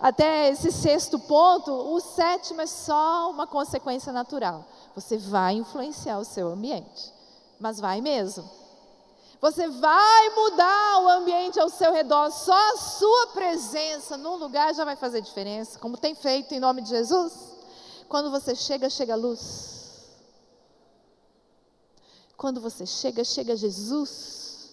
até 0.00 0.50
esse 0.50 0.72
sexto 0.72 1.18
ponto, 1.18 1.72
o 1.72 2.00
sétimo 2.00 2.60
é 2.60 2.66
só 2.66 3.30
uma 3.30 3.46
consequência 3.46 4.12
natural. 4.12 4.64
Você 4.94 5.18
vai 5.18 5.54
influenciar 5.54 6.18
o 6.18 6.24
seu 6.24 6.48
ambiente. 6.48 7.12
Mas 7.58 7.80
vai 7.80 8.00
mesmo. 8.00 8.48
Você 9.40 9.68
vai 9.68 10.30
mudar 10.30 11.02
o 11.02 11.08
ambiente 11.08 11.60
ao 11.60 11.68
seu 11.68 11.92
redor, 11.92 12.30
só 12.30 12.54
a 12.72 12.78
sua 12.78 13.26
presença 13.28 14.16
num 14.16 14.36
lugar 14.36 14.74
já 14.74 14.84
vai 14.84 14.96
fazer 14.96 15.20
diferença, 15.20 15.78
como 15.78 15.98
tem 15.98 16.14
feito 16.14 16.54
em 16.54 16.60
nome 16.60 16.80
de 16.80 16.88
Jesus. 16.88 17.52
Quando 18.08 18.30
você 18.30 18.54
chega, 18.54 18.88
chega 18.88 19.14
luz. 19.14 19.74
Quando 22.36 22.60
você 22.60 22.86
chega, 22.86 23.24
chega 23.24 23.56
Jesus. 23.56 24.70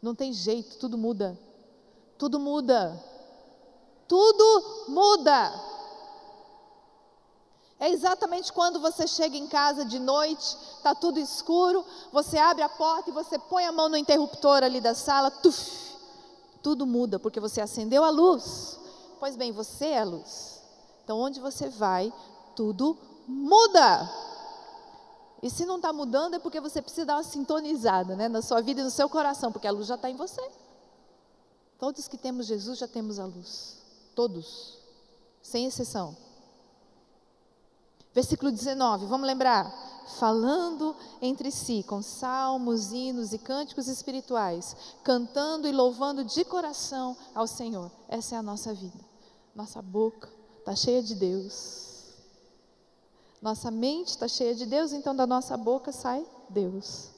Não 0.00 0.14
tem 0.14 0.32
jeito, 0.32 0.78
tudo 0.78 0.96
muda. 0.96 1.38
Tudo 2.16 2.38
muda. 2.38 3.02
Tudo 4.06 4.84
muda. 4.88 5.67
É 7.80 7.90
exatamente 7.90 8.52
quando 8.52 8.80
você 8.80 9.06
chega 9.06 9.36
em 9.36 9.46
casa 9.46 9.84
de 9.84 10.00
noite, 10.00 10.56
está 10.76 10.94
tudo 10.94 11.20
escuro, 11.20 11.84
você 12.12 12.36
abre 12.36 12.62
a 12.62 12.68
porta 12.68 13.10
e 13.10 13.12
você 13.12 13.38
põe 13.38 13.64
a 13.64 13.72
mão 13.72 13.88
no 13.88 13.96
interruptor 13.96 14.64
ali 14.64 14.80
da 14.80 14.94
sala, 14.94 15.30
tuf, 15.30 15.96
tudo 16.60 16.84
muda, 16.84 17.20
porque 17.20 17.38
você 17.38 17.60
acendeu 17.60 18.02
a 18.02 18.10
luz. 18.10 18.78
Pois 19.20 19.36
bem, 19.36 19.52
você 19.52 19.86
é 19.86 20.00
a 20.00 20.04
luz. 20.04 20.60
Então, 21.04 21.18
onde 21.18 21.38
você 21.40 21.68
vai, 21.68 22.12
tudo 22.56 22.98
muda. 23.26 24.10
E 25.40 25.48
se 25.48 25.64
não 25.64 25.76
está 25.76 25.92
mudando, 25.92 26.34
é 26.34 26.38
porque 26.40 26.60
você 26.60 26.82
precisa 26.82 27.06
dar 27.06 27.16
uma 27.16 27.22
sintonizada 27.22 28.16
né, 28.16 28.28
na 28.28 28.42
sua 28.42 28.60
vida 28.60 28.80
e 28.80 28.84
no 28.84 28.90
seu 28.90 29.08
coração, 29.08 29.52
porque 29.52 29.68
a 29.68 29.70
luz 29.70 29.86
já 29.86 29.94
está 29.94 30.10
em 30.10 30.16
você. 30.16 30.42
Todos 31.78 32.08
que 32.08 32.18
temos 32.18 32.46
Jesus 32.46 32.76
já 32.76 32.88
temos 32.88 33.20
a 33.20 33.24
luz. 33.24 33.78
Todos, 34.16 34.78
sem 35.40 35.66
exceção. 35.66 36.16
Versículo 38.18 38.50
19, 38.50 39.06
vamos 39.06 39.28
lembrar? 39.28 39.72
Falando 40.18 40.96
entre 41.22 41.52
si 41.52 41.84
com 41.84 42.02
salmos, 42.02 42.90
hinos 42.90 43.32
e 43.32 43.38
cânticos 43.38 43.86
espirituais, 43.86 44.74
cantando 45.04 45.68
e 45.68 45.70
louvando 45.70 46.24
de 46.24 46.44
coração 46.44 47.16
ao 47.32 47.46
Senhor. 47.46 47.88
Essa 48.08 48.34
é 48.34 48.38
a 48.38 48.42
nossa 48.42 48.74
vida. 48.74 48.98
Nossa 49.54 49.80
boca 49.80 50.28
está 50.58 50.74
cheia 50.74 51.00
de 51.00 51.14
Deus. 51.14 52.06
Nossa 53.40 53.70
mente 53.70 54.08
está 54.08 54.26
cheia 54.26 54.52
de 54.52 54.66
Deus, 54.66 54.92
então 54.92 55.14
da 55.14 55.24
nossa 55.24 55.56
boca 55.56 55.92
sai 55.92 56.26
Deus. 56.48 57.10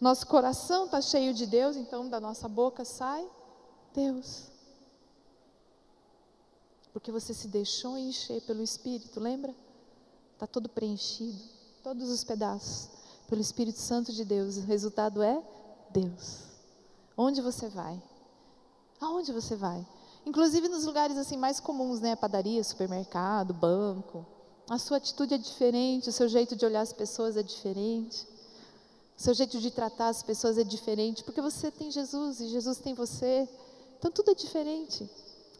Nosso 0.00 0.26
coração 0.26 0.86
está 0.86 1.02
cheio 1.02 1.34
de 1.34 1.44
Deus, 1.44 1.76
então 1.76 2.08
da 2.08 2.18
nossa 2.18 2.48
boca 2.48 2.86
sai 2.86 3.28
Deus. 3.92 4.44
Porque 6.90 7.12
você 7.12 7.34
se 7.34 7.48
deixou 7.48 7.98
encher 7.98 8.40
pelo 8.46 8.62
Espírito, 8.62 9.20
lembra? 9.20 9.54
Está 10.38 10.46
todo 10.46 10.68
preenchido, 10.68 11.36
todos 11.82 12.08
os 12.10 12.22
pedaços, 12.22 12.88
pelo 13.26 13.40
Espírito 13.40 13.80
Santo 13.80 14.12
de 14.12 14.24
Deus. 14.24 14.56
O 14.56 14.60
resultado 14.60 15.20
é 15.20 15.42
Deus. 15.90 16.44
Onde 17.16 17.42
você 17.42 17.68
vai? 17.68 18.00
Aonde 19.00 19.32
você 19.32 19.56
vai? 19.56 19.84
Inclusive 20.24 20.68
nos 20.68 20.84
lugares 20.84 21.18
assim 21.18 21.36
mais 21.36 21.58
comuns, 21.58 21.98
né? 21.98 22.14
Padaria, 22.14 22.62
supermercado, 22.62 23.52
banco. 23.52 24.24
A 24.70 24.78
sua 24.78 24.98
atitude 24.98 25.34
é 25.34 25.38
diferente, 25.38 26.08
o 26.08 26.12
seu 26.12 26.28
jeito 26.28 26.54
de 26.54 26.64
olhar 26.64 26.82
as 26.82 26.92
pessoas 26.92 27.36
é 27.36 27.42
diferente. 27.42 28.24
O 29.18 29.20
seu 29.20 29.34
jeito 29.34 29.58
de 29.58 29.72
tratar 29.72 30.06
as 30.06 30.22
pessoas 30.22 30.56
é 30.56 30.62
diferente, 30.62 31.24
porque 31.24 31.40
você 31.40 31.68
tem 31.68 31.90
Jesus 31.90 32.38
e 32.38 32.46
Jesus 32.46 32.78
tem 32.78 32.94
você. 32.94 33.48
Então 33.98 34.08
tudo 34.08 34.30
é 34.30 34.34
diferente. 34.34 35.10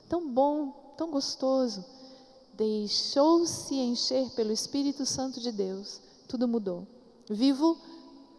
Tão 0.09 0.33
bom, 0.33 0.95
tão 0.97 1.11
gostoso. 1.11 1.85
Deixou-se 2.59 3.73
encher 3.73 4.29
pelo 4.31 4.51
Espírito 4.51 5.07
Santo 5.07 5.41
de 5.41 5.53
Deus. 5.53 6.01
Tudo 6.27 6.49
mudou. 6.49 6.89
Vivo 7.31 7.79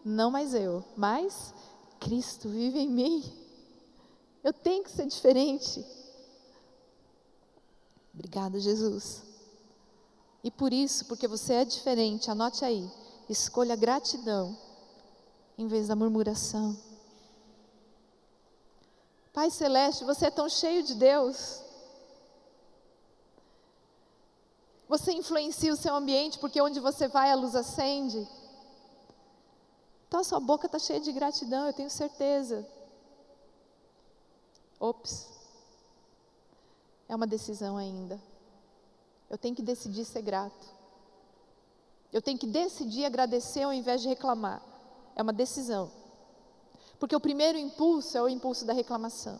não 0.04 0.30
mais 0.30 0.52
eu, 0.52 0.84
mas 0.94 1.54
Cristo 1.98 2.46
vive 2.50 2.80
em 2.80 2.88
mim. 2.90 3.24
Eu 4.44 4.52
tenho 4.52 4.84
que 4.84 4.90
ser 4.90 5.06
diferente. 5.06 5.82
Obrigada, 8.12 8.60
Jesus. 8.60 9.22
E 10.44 10.50
por 10.50 10.70
isso, 10.70 11.06
porque 11.06 11.26
você 11.26 11.54
é 11.54 11.64
diferente, 11.64 12.30
anote 12.30 12.62
aí, 12.62 12.90
escolha 13.26 13.74
gratidão 13.74 14.54
em 15.56 15.66
vez 15.66 15.88
da 15.88 15.96
murmuração. 15.96 16.76
Pai 19.32 19.50
Celeste, 19.50 20.04
você 20.04 20.26
é 20.26 20.30
tão 20.30 20.46
cheio 20.46 20.82
de 20.82 20.94
Deus. 20.94 21.62
Você 24.90 25.12
influencia 25.12 25.72
o 25.72 25.76
seu 25.76 25.94
ambiente 25.94 26.36
porque 26.40 26.60
onde 26.60 26.80
você 26.80 27.06
vai 27.06 27.30
a 27.30 27.36
luz 27.36 27.54
acende. 27.54 28.26
Então 30.08 30.18
a 30.18 30.24
sua 30.24 30.40
boca 30.40 30.66
está 30.66 30.80
cheia 30.80 30.98
de 30.98 31.12
gratidão, 31.12 31.64
eu 31.68 31.72
tenho 31.72 31.88
certeza. 31.88 32.66
Ops. 34.80 35.28
É 37.08 37.14
uma 37.14 37.28
decisão 37.28 37.76
ainda. 37.76 38.20
Eu 39.30 39.38
tenho 39.38 39.54
que 39.54 39.62
decidir 39.62 40.04
ser 40.04 40.22
grato. 40.22 40.66
Eu 42.12 42.20
tenho 42.20 42.36
que 42.36 42.48
decidir 42.48 43.04
agradecer 43.04 43.62
ao 43.62 43.72
invés 43.72 44.02
de 44.02 44.08
reclamar. 44.08 44.60
É 45.14 45.22
uma 45.22 45.32
decisão. 45.32 45.88
Porque 46.98 47.14
o 47.14 47.20
primeiro 47.20 47.56
impulso 47.56 48.18
é 48.18 48.22
o 48.22 48.28
impulso 48.28 48.64
da 48.64 48.72
reclamação. 48.72 49.38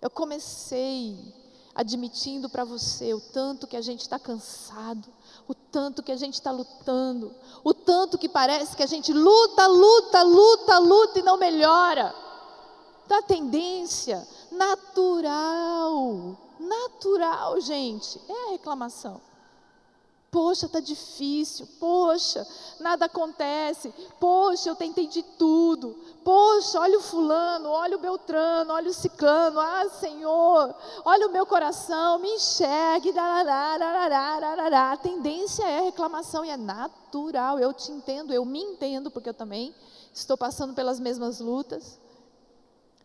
Eu 0.00 0.08
comecei 0.08 1.41
admitindo 1.74 2.48
para 2.48 2.64
você 2.64 3.14
o 3.14 3.20
tanto 3.20 3.66
que 3.66 3.76
a 3.76 3.80
gente 3.80 4.00
está 4.00 4.18
cansado, 4.18 5.08
o 5.48 5.54
tanto 5.54 6.02
que 6.02 6.12
a 6.12 6.16
gente 6.16 6.34
está 6.34 6.50
lutando, 6.50 7.34
o 7.64 7.72
tanto 7.72 8.18
que 8.18 8.28
parece 8.28 8.76
que 8.76 8.82
a 8.82 8.86
gente 8.86 9.12
luta, 9.12 9.66
luta, 9.66 10.22
luta, 10.22 10.78
luta 10.78 11.18
e 11.18 11.22
não 11.22 11.36
melhora. 11.36 12.14
Da 13.06 13.22
tendência 13.22 14.26
natural, 14.50 16.36
natural, 16.58 17.60
gente, 17.60 18.20
é 18.28 18.48
a 18.48 18.50
reclamação. 18.50 19.20
Poxa, 20.32 20.64
está 20.64 20.80
difícil. 20.80 21.68
Poxa, 21.78 22.46
nada 22.80 23.04
acontece. 23.04 23.92
Poxa, 24.18 24.70
eu 24.70 24.74
tentei 24.74 25.06
de 25.06 25.22
tudo. 25.22 25.94
Poxa, 26.24 26.80
olha 26.80 26.98
o 26.98 27.02
fulano, 27.02 27.68
olha 27.68 27.98
o 27.98 28.00
Beltrano, 28.00 28.72
olha 28.72 28.88
o 28.88 28.94
ciclano. 28.94 29.60
Ah, 29.60 29.90
Senhor, 30.00 30.74
olha 31.04 31.28
o 31.28 31.30
meu 31.30 31.44
coração, 31.44 32.18
me 32.18 32.30
enxergue. 32.30 33.12
A 33.14 34.96
tendência 34.96 35.64
é 35.64 35.82
reclamação 35.82 36.42
e 36.46 36.48
é 36.48 36.56
natural. 36.56 37.58
Eu 37.58 37.74
te 37.74 37.92
entendo, 37.92 38.32
eu 38.32 38.46
me 38.46 38.62
entendo, 38.62 39.10
porque 39.10 39.28
eu 39.28 39.34
também 39.34 39.74
estou 40.14 40.38
passando 40.38 40.72
pelas 40.72 40.98
mesmas 40.98 41.40
lutas. 41.40 42.00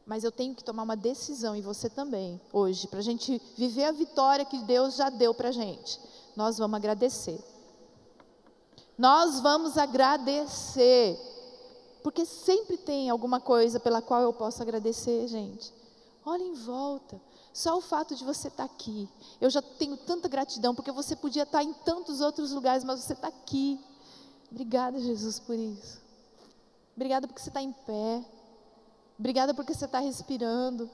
Mas 0.06 0.24
eu 0.24 0.32
tenho 0.32 0.56
que 0.56 0.64
tomar 0.64 0.84
uma 0.84 0.96
decisão, 0.96 1.54
e 1.54 1.62
você 1.62 1.90
também, 1.90 2.40
hoje, 2.54 2.88
para 2.88 3.00
a 3.00 3.04
gente 3.04 3.42
viver 3.58 3.84
a 3.84 3.92
vitória 3.92 4.46
que 4.46 4.60
Deus 4.60 4.96
já 4.96 5.10
deu 5.10 5.34
para 5.34 5.50
a 5.50 5.52
gente 5.52 6.00
nós 6.38 6.60
vamos 6.60 6.78
agradecer. 6.78 7.44
Nós 8.96 9.40
vamos 9.40 9.76
agradecer. 9.76 11.20
Porque 12.04 12.28
sempre 12.28 12.78
tem 12.78 13.10
alguma 13.10 13.40
coisa 13.40 13.80
pela 13.80 14.04
qual 14.04 14.22
eu 14.22 14.32
posso 14.32 14.62
agradecer, 14.62 15.28
gente. 15.28 15.74
Olha 16.24 16.44
em 16.44 16.54
volta. 16.54 17.20
Só 17.52 17.76
o 17.76 17.82
fato 17.82 18.14
de 18.16 18.24
você 18.24 18.50
estar 18.50 18.68
tá 18.68 18.72
aqui. 18.72 19.10
Eu 19.42 19.50
já 19.50 19.64
tenho 19.64 19.98
tanta 19.98 20.28
gratidão, 20.28 20.76
porque 20.76 20.92
você 20.92 21.16
podia 21.16 21.42
estar 21.42 21.58
tá 21.58 21.64
em 21.64 21.74
tantos 21.74 22.22
outros 22.22 22.52
lugares, 22.52 22.84
mas 22.84 23.00
você 23.00 23.14
está 23.14 23.30
aqui. 23.30 23.84
Obrigada, 24.52 25.00
Jesus, 25.00 25.40
por 25.40 25.56
isso. 25.56 26.00
Obrigada 26.96 27.26
porque 27.26 27.42
você 27.42 27.50
está 27.50 27.64
em 27.64 27.74
pé. 27.74 28.24
Obrigada 29.18 29.56
porque 29.56 29.74
você 29.74 29.86
está 29.86 30.00
respirando. 30.00 30.88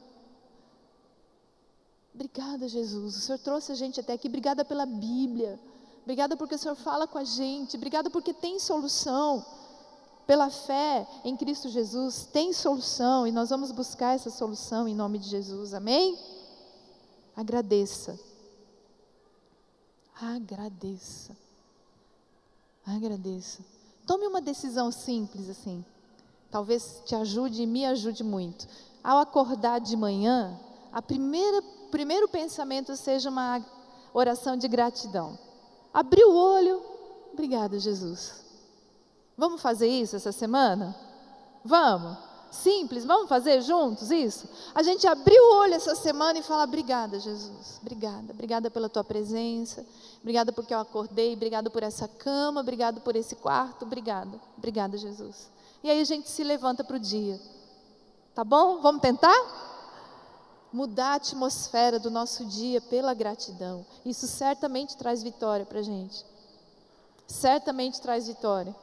Obrigada, 2.14 2.68
Jesus. 2.68 3.18
O 3.18 3.20
Senhor 3.20 3.40
trouxe 3.40 3.72
a 3.72 3.76
gente 3.76 4.00
até 4.00 4.14
aqui. 4.14 4.28
Obrigada 4.28 4.64
pela 4.64 4.86
Bíblia. 4.86 5.60
Obrigada 6.04 6.38
porque 6.38 6.56
o 6.56 6.58
Senhor 6.58 6.76
fala 6.76 7.08
com 7.08 7.18
a 7.18 7.24
gente. 7.24 7.76
Obrigada 7.76 8.10
porque 8.10 8.34
tem 8.34 8.60
solução. 8.60 9.46
Pela 10.28 10.50
fé 10.50 11.06
em 11.26 11.36
Cristo 11.36 11.68
Jesus, 11.68 12.30
tem 12.32 12.54
solução 12.54 13.28
e 13.28 13.32
nós 13.32 13.50
vamos 13.50 13.72
buscar 13.72 14.16
essa 14.16 14.30
solução 14.30 14.88
em 14.88 14.96
nome 14.96 15.20
de 15.20 15.28
Jesus. 15.28 15.74
Amém? 15.74 16.18
Agradeça. 17.36 18.18
Agradeça. 20.22 21.36
Agradeça. 22.86 23.64
Tome 24.06 24.28
uma 24.28 24.40
decisão 24.40 24.92
simples 24.92 25.50
assim. 25.50 25.84
Talvez 26.52 27.02
te 27.06 27.16
ajude 27.16 27.64
e 27.64 27.68
me 27.68 27.86
ajude 27.86 28.24
muito. 28.24 28.68
Ao 29.04 29.18
acordar 29.18 29.80
de 29.80 29.98
manhã, 29.98 30.58
a 30.94 31.02
primeira 31.02 31.62
primeiro 31.90 32.28
pensamento 32.28 32.96
seja 32.96 33.30
uma 33.30 33.64
oração 34.14 34.58
de 34.58 34.68
gratidão. 34.68 35.38
Abriu 35.94 36.32
o 36.32 36.36
olho, 36.36 36.82
obrigada, 37.32 37.78
Jesus. 37.78 38.44
Vamos 39.38 39.62
fazer 39.62 39.88
isso 39.88 40.16
essa 40.16 40.32
semana? 40.32 40.96
Vamos? 41.64 42.18
Simples, 42.52 43.04
vamos 43.04 43.28
fazer 43.28 43.62
juntos 43.62 44.12
isso? 44.12 44.48
A 44.76 44.84
gente 44.84 45.08
abriu 45.08 45.42
o 45.42 45.56
olho 45.62 45.74
essa 45.74 45.96
semana 45.96 46.38
e 46.38 46.44
fala: 46.44 46.64
Obrigada, 46.64 47.20
Jesus. 47.20 47.80
Obrigada, 47.82 48.32
obrigada 48.32 48.70
pela 48.70 48.88
tua 48.88 49.04
presença. 49.04 49.84
Obrigada 50.22 50.52
porque 50.52 50.74
eu 50.74 50.80
acordei. 50.80 51.34
Obrigada 51.34 51.72
por 51.72 51.82
essa 51.82 52.08
cama. 52.08 52.62
Obrigada 52.62 53.00
por 53.00 53.16
esse 53.16 53.36
quarto. 53.36 53.86
Obrigada, 53.86 54.40
obrigada, 54.56 54.98
Jesus. 54.98 55.50
E 55.84 55.90
aí 55.90 56.00
a 56.00 56.06
gente 56.06 56.30
se 56.30 56.44
levanta 56.44 56.84
para 56.84 56.98
o 56.98 57.00
dia. 57.00 57.40
Tá 58.36 58.44
bom? 58.44 58.80
Vamos 58.82 59.02
tentar? 59.02 59.73
Mudar 60.74 61.12
a 61.12 61.16
atmosfera 61.16 62.00
do 62.00 62.10
nosso 62.10 62.44
dia 62.46 62.82
pela 62.82 63.14
gratidão. 63.14 63.86
Isso 64.04 64.28
certamente 64.28 64.98
traz 64.98 65.22
vitória 65.22 65.68
para 65.68 65.80
a 65.80 65.84
gente. 65.84 66.26
Certamente 67.28 68.02
traz 68.02 68.28
vitória. 68.28 68.76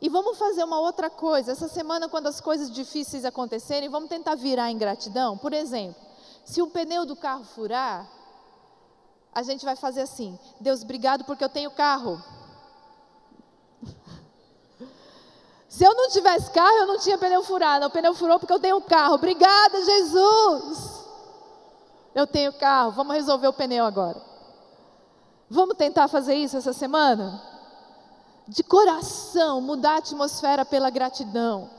E 0.00 0.10
vamos 0.10 0.38
fazer 0.38 0.62
uma 0.62 0.78
outra 0.78 1.08
coisa. 1.08 1.52
Essa 1.52 1.66
semana, 1.66 2.08
quando 2.08 2.26
as 2.26 2.40
coisas 2.40 2.70
difíceis 2.70 3.24
acontecerem, 3.24 3.88
vamos 3.88 4.10
tentar 4.10 4.34
virar 4.34 4.70
em 4.70 4.76
gratidão. 4.76 5.38
Por 5.38 5.54
exemplo, 5.54 6.00
se 6.44 6.60
o 6.60 6.68
pneu 6.68 7.06
do 7.06 7.16
carro 7.16 7.44
furar, 7.44 8.06
a 9.32 9.42
gente 9.42 9.64
vai 9.64 9.74
fazer 9.74 10.02
assim: 10.02 10.38
Deus, 10.60 10.82
obrigado 10.82 11.24
porque 11.24 11.42
eu 11.42 11.48
tenho 11.48 11.70
carro. 11.70 12.22
Se 15.68 15.84
eu 15.84 15.94
não 15.94 16.08
tivesse 16.08 16.50
carro, 16.50 16.76
eu 16.78 16.86
não 16.86 16.98
tinha 16.98 17.18
pneu 17.18 17.44
furado. 17.44 17.86
O 17.86 17.90
pneu 17.90 18.14
furou 18.14 18.38
porque 18.38 18.52
eu 18.52 18.58
tenho 18.58 18.80
carro. 18.80 19.14
Obrigada, 19.14 19.84
Jesus. 19.84 21.07
Eu 22.14 22.26
tenho 22.26 22.52
carro, 22.52 22.92
vamos 22.92 23.14
resolver 23.14 23.48
o 23.48 23.52
pneu 23.52 23.84
agora. 23.84 24.20
Vamos 25.50 25.76
tentar 25.76 26.08
fazer 26.08 26.34
isso 26.34 26.56
essa 26.56 26.72
semana? 26.72 27.42
De 28.46 28.62
coração, 28.62 29.60
mudar 29.60 29.94
a 29.94 29.98
atmosfera 29.98 30.64
pela 30.64 30.90
gratidão. 30.90 31.70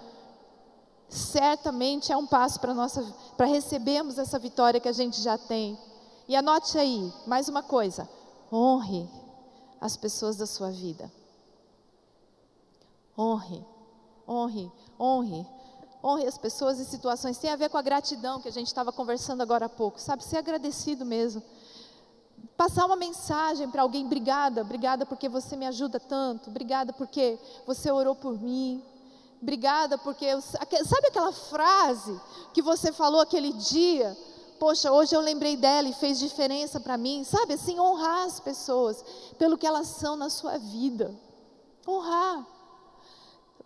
Certamente 1.08 2.12
é 2.12 2.18
um 2.18 2.28
passo 2.28 2.60
para 2.60 2.74
nossa 2.74 3.04
para 3.36 3.48
recebermos 3.48 4.20
essa 4.20 4.38
vitória 4.38 4.80
que 4.80 4.88
a 4.88 4.94
gente 4.94 5.22
já 5.22 5.38
tem. 5.38 5.78
E 6.28 6.36
anote 6.36 6.78
aí, 6.78 7.12
mais 7.26 7.50
uma 7.50 7.64
coisa: 7.64 8.08
honre 8.52 9.10
as 9.82 9.98
pessoas 9.98 10.36
da 10.38 10.46
sua 10.46 10.70
vida. 10.70 11.12
Honre, 13.18 13.66
honre, 14.28 14.72
honre. 15.00 15.48
Honre 16.04 16.26
as 16.26 16.38
pessoas 16.38 16.80
e 16.80 16.86
situações. 16.86 17.38
Tem 17.38 17.52
a 17.52 17.56
ver 17.56 17.70
com 17.70 17.78
a 17.78 17.82
gratidão 17.82 18.40
que 18.40 18.48
a 18.48 18.52
gente 18.52 18.68
estava 18.68 18.92
conversando 18.92 19.42
agora 19.42 19.66
há 19.66 19.70
pouco, 19.70 20.00
sabe? 20.00 20.24
Ser 20.24 20.38
agradecido 20.38 21.06
mesmo. 21.06 21.44
Passar 22.56 22.86
uma 22.86 22.96
mensagem 22.96 23.70
para 23.70 23.82
alguém, 23.82 24.06
obrigada, 24.06 24.62
obrigada 24.62 25.06
porque 25.06 25.28
você 25.28 25.56
me 25.56 25.66
ajuda 25.66 26.00
tanto, 26.00 26.50
obrigada 26.50 26.94
porque 26.94 27.38
você 27.66 27.92
orou 27.92 28.16
por 28.16 28.40
mim, 28.42 28.84
obrigada 29.42 29.98
porque. 29.98 30.26
Eu, 30.26 30.42
sabe 30.42 31.08
aquela 31.08 31.34
frase 31.34 32.20
que 32.54 32.62
você 32.62 32.92
falou 32.92 33.22
aquele 33.22 33.54
dia? 33.54 34.18
Poxa, 34.58 34.92
hoje 34.92 35.16
eu 35.16 35.22
lembrei 35.22 35.56
dela 35.56 35.88
e 35.88 35.94
fez 35.94 36.20
diferença 36.20 36.80
para 36.82 36.98
mim, 36.98 37.24
sabe? 37.24 37.54
Assim, 37.54 37.80
honrar 37.80 38.26
as 38.26 38.40
pessoas 38.42 39.04
pelo 39.38 39.58
que 39.58 39.66
elas 39.66 39.88
são 39.88 40.18
na 40.18 40.30
sua 40.30 40.58
vida. 40.58 41.16
Honrar 41.88 42.46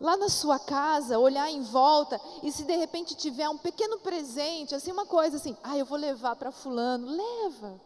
lá 0.03 0.17
na 0.17 0.27
sua 0.27 0.59
casa, 0.59 1.17
olhar 1.17 1.49
em 1.49 1.61
volta 1.61 2.19
e 2.43 2.51
se 2.51 2.65
de 2.65 2.75
repente 2.75 3.15
tiver 3.15 3.47
um 3.47 3.57
pequeno 3.57 3.99
presente, 3.99 4.75
assim 4.75 4.91
uma 4.91 5.05
coisa 5.05 5.37
assim, 5.37 5.55
ah, 5.63 5.77
eu 5.77 5.85
vou 5.85 5.97
levar 5.97 6.35
para 6.35 6.51
fulano, 6.51 7.07
leva. 7.07 7.79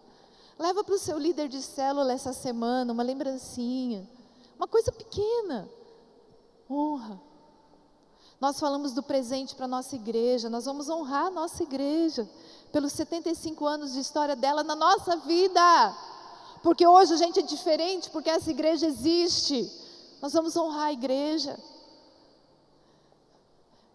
Leva 0.57 0.83
para 0.83 0.95
o 0.95 0.97
seu 0.97 1.19
líder 1.19 1.47
de 1.47 1.61
célula 1.61 2.11
essa 2.11 2.33
semana 2.33 2.91
uma 2.91 3.03
lembrancinha, 3.03 4.09
uma 4.57 4.67
coisa 4.67 4.91
pequena. 4.91 5.69
Honra. 6.67 7.21
Nós 8.41 8.59
falamos 8.59 8.93
do 8.93 9.03
presente 9.03 9.53
para 9.53 9.67
nossa 9.67 9.95
igreja, 9.95 10.49
nós 10.49 10.65
vamos 10.65 10.89
honrar 10.89 11.27
a 11.27 11.31
nossa 11.31 11.61
igreja 11.61 12.27
pelos 12.71 12.93
75 12.93 13.63
anos 13.67 13.93
de 13.93 13.99
história 13.99 14.35
dela 14.35 14.63
na 14.63 14.75
nossa 14.75 15.17
vida. 15.17 15.95
Porque 16.63 16.85
hoje 16.85 17.13
a 17.13 17.17
gente 17.17 17.39
é 17.39 17.43
diferente, 17.43 18.09
porque 18.09 18.29
essa 18.31 18.49
igreja 18.49 18.87
existe. 18.87 19.71
Nós 20.19 20.33
vamos 20.33 20.57
honrar 20.57 20.85
a 20.85 20.93
igreja. 20.93 21.59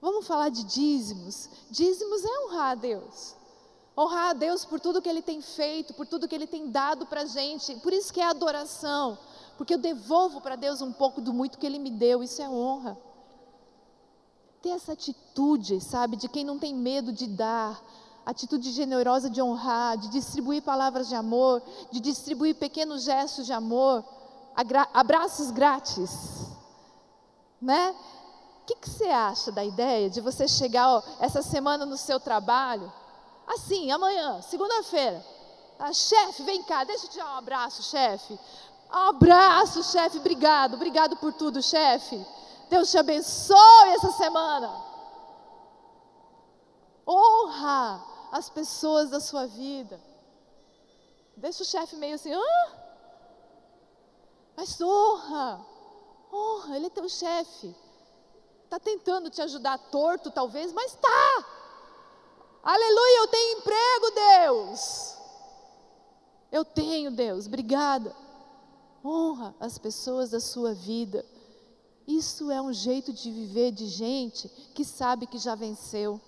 Vamos 0.02 0.26
falar 0.26 0.48
de 0.48 0.64
dízimos. 0.64 1.48
Dízimos 1.70 2.24
é 2.24 2.44
honrar 2.44 2.72
a 2.72 2.74
Deus. 2.74 3.36
Honrar 3.96 4.30
a 4.30 4.32
Deus 4.32 4.64
por 4.64 4.80
tudo 4.80 5.00
que 5.00 5.08
Ele 5.08 5.22
tem 5.22 5.40
feito, 5.40 5.94
por 5.94 6.08
tudo 6.08 6.26
que 6.26 6.34
Ele 6.34 6.48
tem 6.48 6.68
dado 6.68 7.06
para 7.06 7.20
a 7.20 7.24
gente. 7.24 7.76
Por 7.76 7.92
isso 7.92 8.12
que 8.12 8.20
é 8.20 8.24
adoração. 8.24 9.16
Porque 9.56 9.72
eu 9.72 9.78
devolvo 9.78 10.40
para 10.40 10.56
Deus 10.56 10.82
um 10.82 10.92
pouco 10.92 11.20
do 11.20 11.32
muito 11.32 11.56
que 11.56 11.64
Ele 11.64 11.78
me 11.78 11.88
deu. 11.88 12.20
Isso 12.20 12.42
é 12.42 12.48
honra. 12.48 12.98
Ter 14.60 14.70
essa 14.70 14.92
atitude, 14.92 15.80
sabe, 15.80 16.16
de 16.16 16.28
quem 16.28 16.44
não 16.44 16.58
tem 16.58 16.74
medo 16.74 17.12
de 17.12 17.28
dar, 17.28 17.80
atitude 18.26 18.72
generosa 18.72 19.30
de 19.30 19.40
honrar, 19.40 19.96
de 19.96 20.08
distribuir 20.08 20.62
palavras 20.62 21.08
de 21.08 21.14
amor, 21.14 21.62
de 21.92 22.00
distribuir 22.00 22.56
pequenos 22.56 23.04
gestos 23.04 23.46
de 23.46 23.52
amor, 23.52 24.04
abraços 24.92 25.52
grátis, 25.52 26.48
né? 27.60 27.94
O 28.62 28.64
que, 28.64 28.76
que, 28.76 28.88
você 28.88 29.06
acha 29.06 29.50
da 29.50 29.64
ideia 29.64 30.08
de 30.08 30.20
você 30.20 30.46
chegar 30.46 30.88
ó, 30.88 31.02
essa 31.18 31.42
semana 31.42 31.84
no 31.84 31.96
seu 31.96 32.20
trabalho, 32.20 32.92
assim, 33.46 33.90
amanhã, 33.90 34.40
segunda-feira, 34.40 35.24
ah, 35.78 35.92
chefe, 35.92 36.44
vem 36.44 36.62
cá, 36.62 36.84
deixa 36.84 37.06
eu 37.06 37.10
te 37.10 37.18
dar 37.18 37.34
um 37.34 37.38
abraço, 37.38 37.82
chefe. 37.82 38.38
Um 38.88 39.08
abraço, 39.08 39.82
chefe, 39.82 40.18
obrigado, 40.18 40.74
obrigado 40.74 41.16
por 41.16 41.32
tudo, 41.32 41.60
chefe. 41.60 42.24
Deus 42.70 42.90
te 42.90 42.98
abençoe 42.98 43.88
essa 43.96 44.12
semana. 44.12 44.70
Honra 47.06 48.00
as 48.30 48.48
pessoas 48.48 49.10
da 49.10 49.18
sua 49.18 49.46
vida. 49.46 50.00
Deixa 51.36 51.64
o 51.64 51.66
chefe 51.66 51.96
meio 51.96 52.14
assim, 52.14 52.32
Hã? 52.32 52.82
mas 54.56 54.80
honra, 54.80 55.60
honra, 56.32 56.76
ele 56.76 56.86
é 56.86 56.90
teu 56.90 57.08
chefe. 57.08 57.74
Está 58.72 58.80
tentando 58.80 59.28
te 59.28 59.42
ajudar 59.42 59.76
torto, 59.76 60.30
talvez, 60.30 60.72
mas 60.72 60.92
está. 60.92 61.46
Aleluia, 62.62 63.18
eu 63.18 63.28
tenho 63.28 63.58
emprego, 63.58 64.10
Deus. 64.14 65.14
Eu 66.50 66.64
tenho, 66.64 67.10
Deus, 67.10 67.46
obrigada. 67.46 68.16
Honra 69.04 69.54
as 69.60 69.76
pessoas 69.76 70.30
da 70.30 70.40
sua 70.40 70.72
vida. 70.72 71.22
Isso 72.08 72.50
é 72.50 72.62
um 72.62 72.72
jeito 72.72 73.12
de 73.12 73.30
viver 73.30 73.72
de 73.72 73.88
gente 73.88 74.48
que 74.74 74.86
sabe 74.86 75.26
que 75.26 75.36
já 75.36 75.54
venceu. 75.54 76.18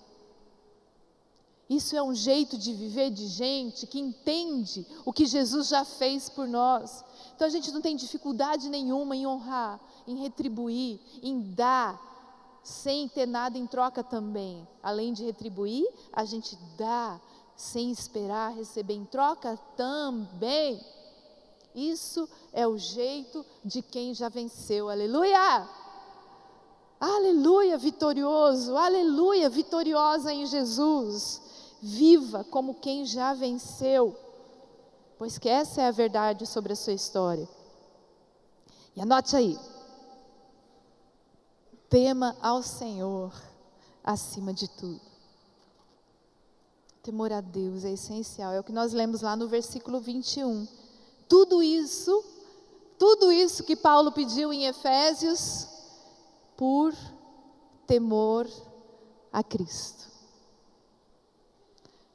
Isso 1.67 1.97
é 1.97 2.03
um 2.03 2.13
jeito 2.13 2.59
de 2.59 2.75
viver 2.75 3.09
de 3.09 3.25
gente 3.25 3.87
que 3.87 3.99
entende 3.99 4.85
o 5.03 5.11
que 5.11 5.25
Jesus 5.25 5.69
já 5.69 5.83
fez 5.83 6.29
por 6.29 6.47
nós. 6.47 7.03
Então 7.35 7.47
a 7.47 7.49
gente 7.49 7.71
não 7.71 7.81
tem 7.81 7.95
dificuldade 7.95 8.69
nenhuma 8.69 9.15
em 9.15 9.25
honrar, 9.25 9.81
em 10.05 10.17
retribuir, 10.17 10.99
em 11.23 11.41
dar, 11.41 12.13
sem 12.65 13.07
ter 13.07 13.27
nada 13.27 13.59
em 13.59 13.67
troca 13.67 14.03
também. 14.03 14.67
Além 14.81 15.13
de 15.13 15.23
retribuir, 15.23 15.87
a 16.11 16.25
gente 16.25 16.57
dá 16.75 17.21
sem 17.55 17.91
esperar 17.91 18.55
receber 18.55 18.95
em 18.95 19.05
troca 19.05 19.55
também. 19.77 20.83
Isso 21.75 22.27
é 22.51 22.67
o 22.67 22.75
jeito 22.75 23.45
de 23.63 23.83
quem 23.83 24.15
já 24.15 24.29
venceu. 24.29 24.89
Aleluia! 24.89 25.69
Aleluia, 26.99 27.77
vitorioso! 27.77 28.75
Aleluia, 28.75 29.47
vitoriosa 29.47 30.33
em 30.33 30.47
Jesus! 30.47 31.39
Viva 31.79 32.43
como 32.45 32.73
quem 32.73 33.05
já 33.05 33.35
venceu, 33.35 34.17
pois 35.19 35.37
que 35.37 35.47
essa 35.47 35.83
é 35.83 35.87
a 35.87 35.91
verdade 35.91 36.47
sobre 36.47 36.73
a 36.73 36.75
sua 36.75 36.93
história. 36.93 37.47
E 38.95 39.01
anote 39.01 39.35
aí: 39.35 39.55
tema 41.89 42.35
ao 42.41 42.61
Senhor 42.61 43.33
acima 44.03 44.53
de 44.53 44.67
tudo. 44.67 45.01
Temor 47.01 47.31
a 47.31 47.41
Deus 47.41 47.85
é 47.85 47.91
essencial, 47.91 48.51
é 48.51 48.59
o 48.59 48.63
que 48.63 48.71
nós 48.71 48.91
lemos 48.93 49.21
lá 49.21 49.35
no 49.35 49.47
versículo 49.47 49.99
21. 49.99 50.67
Tudo 51.27 51.61
isso, 51.61 52.23
tudo 52.97 53.31
isso 53.31 53.63
que 53.63 53.75
Paulo 53.75 54.11
pediu 54.11 54.51
em 54.51 54.65
Efésios, 54.65 55.67
por 56.57 56.93
temor 57.85 58.49
a 59.31 59.43
Cristo. 59.43 60.05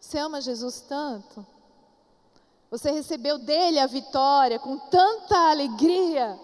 Você 0.00 0.18
ama 0.18 0.40
Jesus 0.40 0.80
tanto? 0.80 1.46
Você 2.70 2.90
recebeu 2.90 3.38
dele 3.38 3.78
a 3.78 3.86
vitória 3.86 4.58
com 4.58 4.78
tanta 4.78 5.36
alegria 5.50 6.38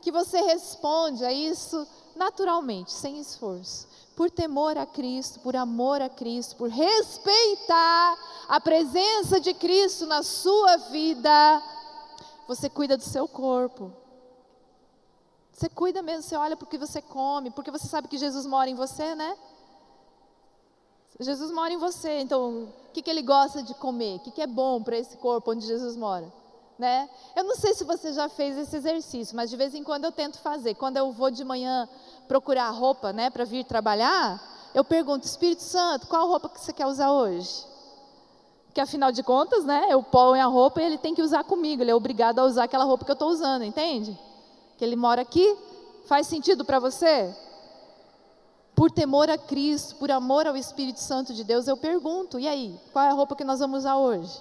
que 0.00 0.10
você 0.10 0.40
responde 0.42 1.24
a 1.24 1.32
isso 1.32 1.86
naturalmente, 2.16 2.90
sem 2.92 3.18
esforço, 3.18 3.86
por 4.16 4.30
temor 4.30 4.78
a 4.78 4.86
Cristo, 4.86 5.40
por 5.40 5.54
amor 5.54 6.00
a 6.00 6.08
Cristo, 6.08 6.56
por 6.56 6.70
respeitar 6.70 8.18
a 8.48 8.60
presença 8.60 9.38
de 9.38 9.52
Cristo 9.52 10.06
na 10.06 10.22
sua 10.22 10.76
vida. 10.76 11.62
Você 12.48 12.70
cuida 12.70 12.96
do 12.96 13.02
seu 13.02 13.28
corpo. 13.28 13.92
Você 15.52 15.68
cuida 15.68 16.02
mesmo, 16.02 16.22
você 16.22 16.36
olha 16.36 16.56
porque 16.56 16.76
você 16.76 17.00
come, 17.00 17.50
porque 17.50 17.70
você 17.70 17.86
sabe 17.86 18.08
que 18.08 18.18
Jesus 18.18 18.44
mora 18.44 18.68
em 18.68 18.74
você, 18.74 19.14
né? 19.14 19.36
Jesus 21.18 21.50
mora 21.50 21.72
em 21.72 21.78
você, 21.78 22.20
então 22.20 22.64
o 22.64 22.92
que, 22.92 23.00
que 23.00 23.10
ele 23.10 23.22
gosta 23.22 23.62
de 23.62 23.72
comer? 23.74 24.16
O 24.16 24.20
que, 24.20 24.30
que 24.30 24.42
é 24.42 24.46
bom 24.46 24.82
para 24.82 24.98
esse 24.98 25.16
corpo 25.16 25.52
onde 25.52 25.66
Jesus 25.66 25.96
mora? 25.96 26.30
Né? 26.78 27.08
Eu 27.34 27.44
não 27.44 27.56
sei 27.56 27.72
se 27.72 27.84
você 27.84 28.12
já 28.12 28.28
fez 28.28 28.58
esse 28.58 28.76
exercício, 28.76 29.34
mas 29.34 29.48
de 29.48 29.56
vez 29.56 29.74
em 29.74 29.82
quando 29.82 30.04
eu 30.04 30.12
tento 30.12 30.38
fazer. 30.40 30.74
Quando 30.74 30.98
eu 30.98 31.10
vou 31.10 31.30
de 31.30 31.42
manhã 31.42 31.88
procurar 32.26 32.70
roupa 32.70 33.12
né, 33.12 33.30
para 33.30 33.44
vir 33.44 33.64
trabalhar, 33.64 34.42
eu 34.74 34.84
pergunto, 34.84 35.26
Espírito 35.26 35.62
Santo, 35.62 36.06
qual 36.06 36.28
roupa 36.28 36.48
que 36.48 36.60
você 36.60 36.72
quer 36.72 36.86
usar 36.86 37.10
hoje? 37.10 37.64
Porque 38.66 38.80
afinal 38.80 39.10
de 39.10 39.22
contas, 39.22 39.64
né, 39.64 39.86
eu 39.88 40.02
ponho 40.02 40.42
a 40.42 40.46
roupa 40.46 40.82
e 40.82 40.84
ele 40.84 40.98
tem 40.98 41.14
que 41.14 41.22
usar 41.22 41.44
comigo, 41.44 41.82
ele 41.82 41.90
é 41.90 41.94
obrigado 41.94 42.38
a 42.38 42.44
usar 42.44 42.64
aquela 42.64 42.84
roupa 42.84 43.04
que 43.04 43.10
eu 43.10 43.14
estou 43.14 43.30
usando, 43.30 43.64
entende? 43.64 44.18
Que 44.76 44.84
ele 44.84 44.96
mora 44.96 45.22
aqui, 45.22 45.56
faz 46.06 46.26
sentido 46.26 46.64
para 46.64 46.78
você? 46.78 47.34
por 48.76 48.90
temor 48.90 49.30
a 49.30 49.38
Cristo, 49.38 49.96
por 49.96 50.10
amor 50.10 50.46
ao 50.46 50.54
Espírito 50.54 51.00
Santo 51.00 51.32
de 51.32 51.42
Deus, 51.42 51.66
eu 51.66 51.78
pergunto: 51.78 52.38
e 52.38 52.46
aí, 52.46 52.78
qual 52.92 53.06
é 53.06 53.08
a 53.08 53.14
roupa 53.14 53.34
que 53.34 53.42
nós 53.42 53.58
vamos 53.58 53.80
usar 53.80 53.96
hoje? 53.96 54.38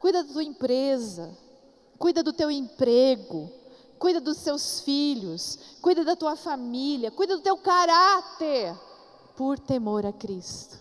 Cuida 0.00 0.24
da 0.24 0.32
tua 0.32 0.42
empresa, 0.42 1.30
cuida 1.98 2.22
do 2.22 2.32
teu 2.32 2.50
emprego, 2.50 3.52
cuida 4.02 4.20
dos 4.20 4.38
seus 4.38 4.80
filhos, 4.80 5.56
cuida 5.80 6.04
da 6.04 6.16
tua 6.16 6.34
família, 6.34 7.12
cuida 7.12 7.36
do 7.36 7.42
teu 7.42 7.56
caráter, 7.56 8.76
por 9.36 9.60
temor 9.60 10.04
a 10.04 10.12
Cristo, 10.12 10.76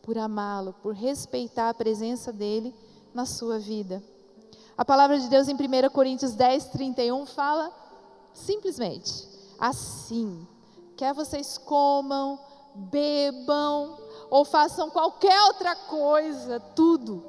por 0.00 0.16
amá-lo, 0.16 0.72
por 0.74 0.94
respeitar 0.94 1.68
a 1.68 1.74
presença 1.74 2.32
dele 2.32 2.72
na 3.12 3.26
sua 3.26 3.58
vida. 3.58 4.00
A 4.78 4.84
palavra 4.84 5.18
de 5.18 5.28
Deus 5.28 5.48
em 5.48 5.54
1 5.54 5.90
Coríntios 5.92 6.36
10, 6.36 6.66
31 6.66 7.26
fala 7.26 7.74
simplesmente 8.32 9.26
assim 9.58 10.46
Quer 10.96 11.12
vocês 11.12 11.58
comam, 11.58 12.38
bebam 12.74 13.98
ou 14.30 14.44
façam 14.44 14.90
qualquer 14.90 15.42
outra 15.48 15.74
coisa, 15.74 16.60
tudo, 16.60 17.24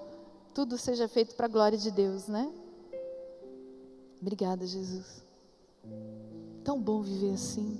tudo 0.53 0.77
seja 0.77 1.07
feito 1.07 1.33
para 1.35 1.47
a 1.47 1.49
glória 1.49 1.79
de 1.79 1.89
Deus, 1.89 2.27
né? 2.27 2.51
Obrigada, 4.21 4.67
Jesus. 4.67 5.30
Tão 6.63 6.79
bom 6.79 7.01
viver 7.01 7.33
assim. 7.33 7.77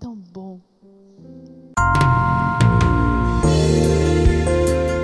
Tão 0.00 0.14
bom. 0.14 0.60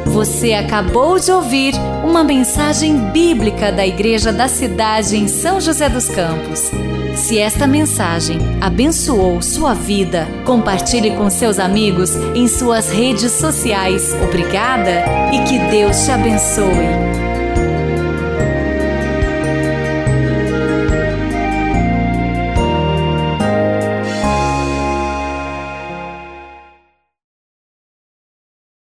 Você 0.06 0.52
acabou 0.52 1.18
de 1.18 1.30
ouvir 1.32 1.74
uma 2.04 2.22
mensagem 2.22 3.10
bíblica 3.10 3.72
da 3.72 3.86
Igreja 3.86 4.32
da 4.32 4.46
Cidade 4.48 5.16
em 5.16 5.26
São 5.26 5.60
José 5.60 5.88
dos 5.88 6.08
Campos. 6.08 6.70
Se 7.16 7.38
esta 7.38 7.66
mensagem 7.66 8.38
abençoou 8.60 9.42
sua 9.42 9.74
vida, 9.74 10.26
compartilhe 10.44 11.16
com 11.16 11.28
seus 11.30 11.58
amigos 11.58 12.14
em 12.34 12.46
suas 12.46 12.90
redes 12.90 13.32
sociais. 13.32 14.14
Obrigada 14.22 15.04
e 15.32 15.44
que 15.44 15.58
Deus 15.70 16.04
te 16.04 16.10
abençoe. 16.10 17.03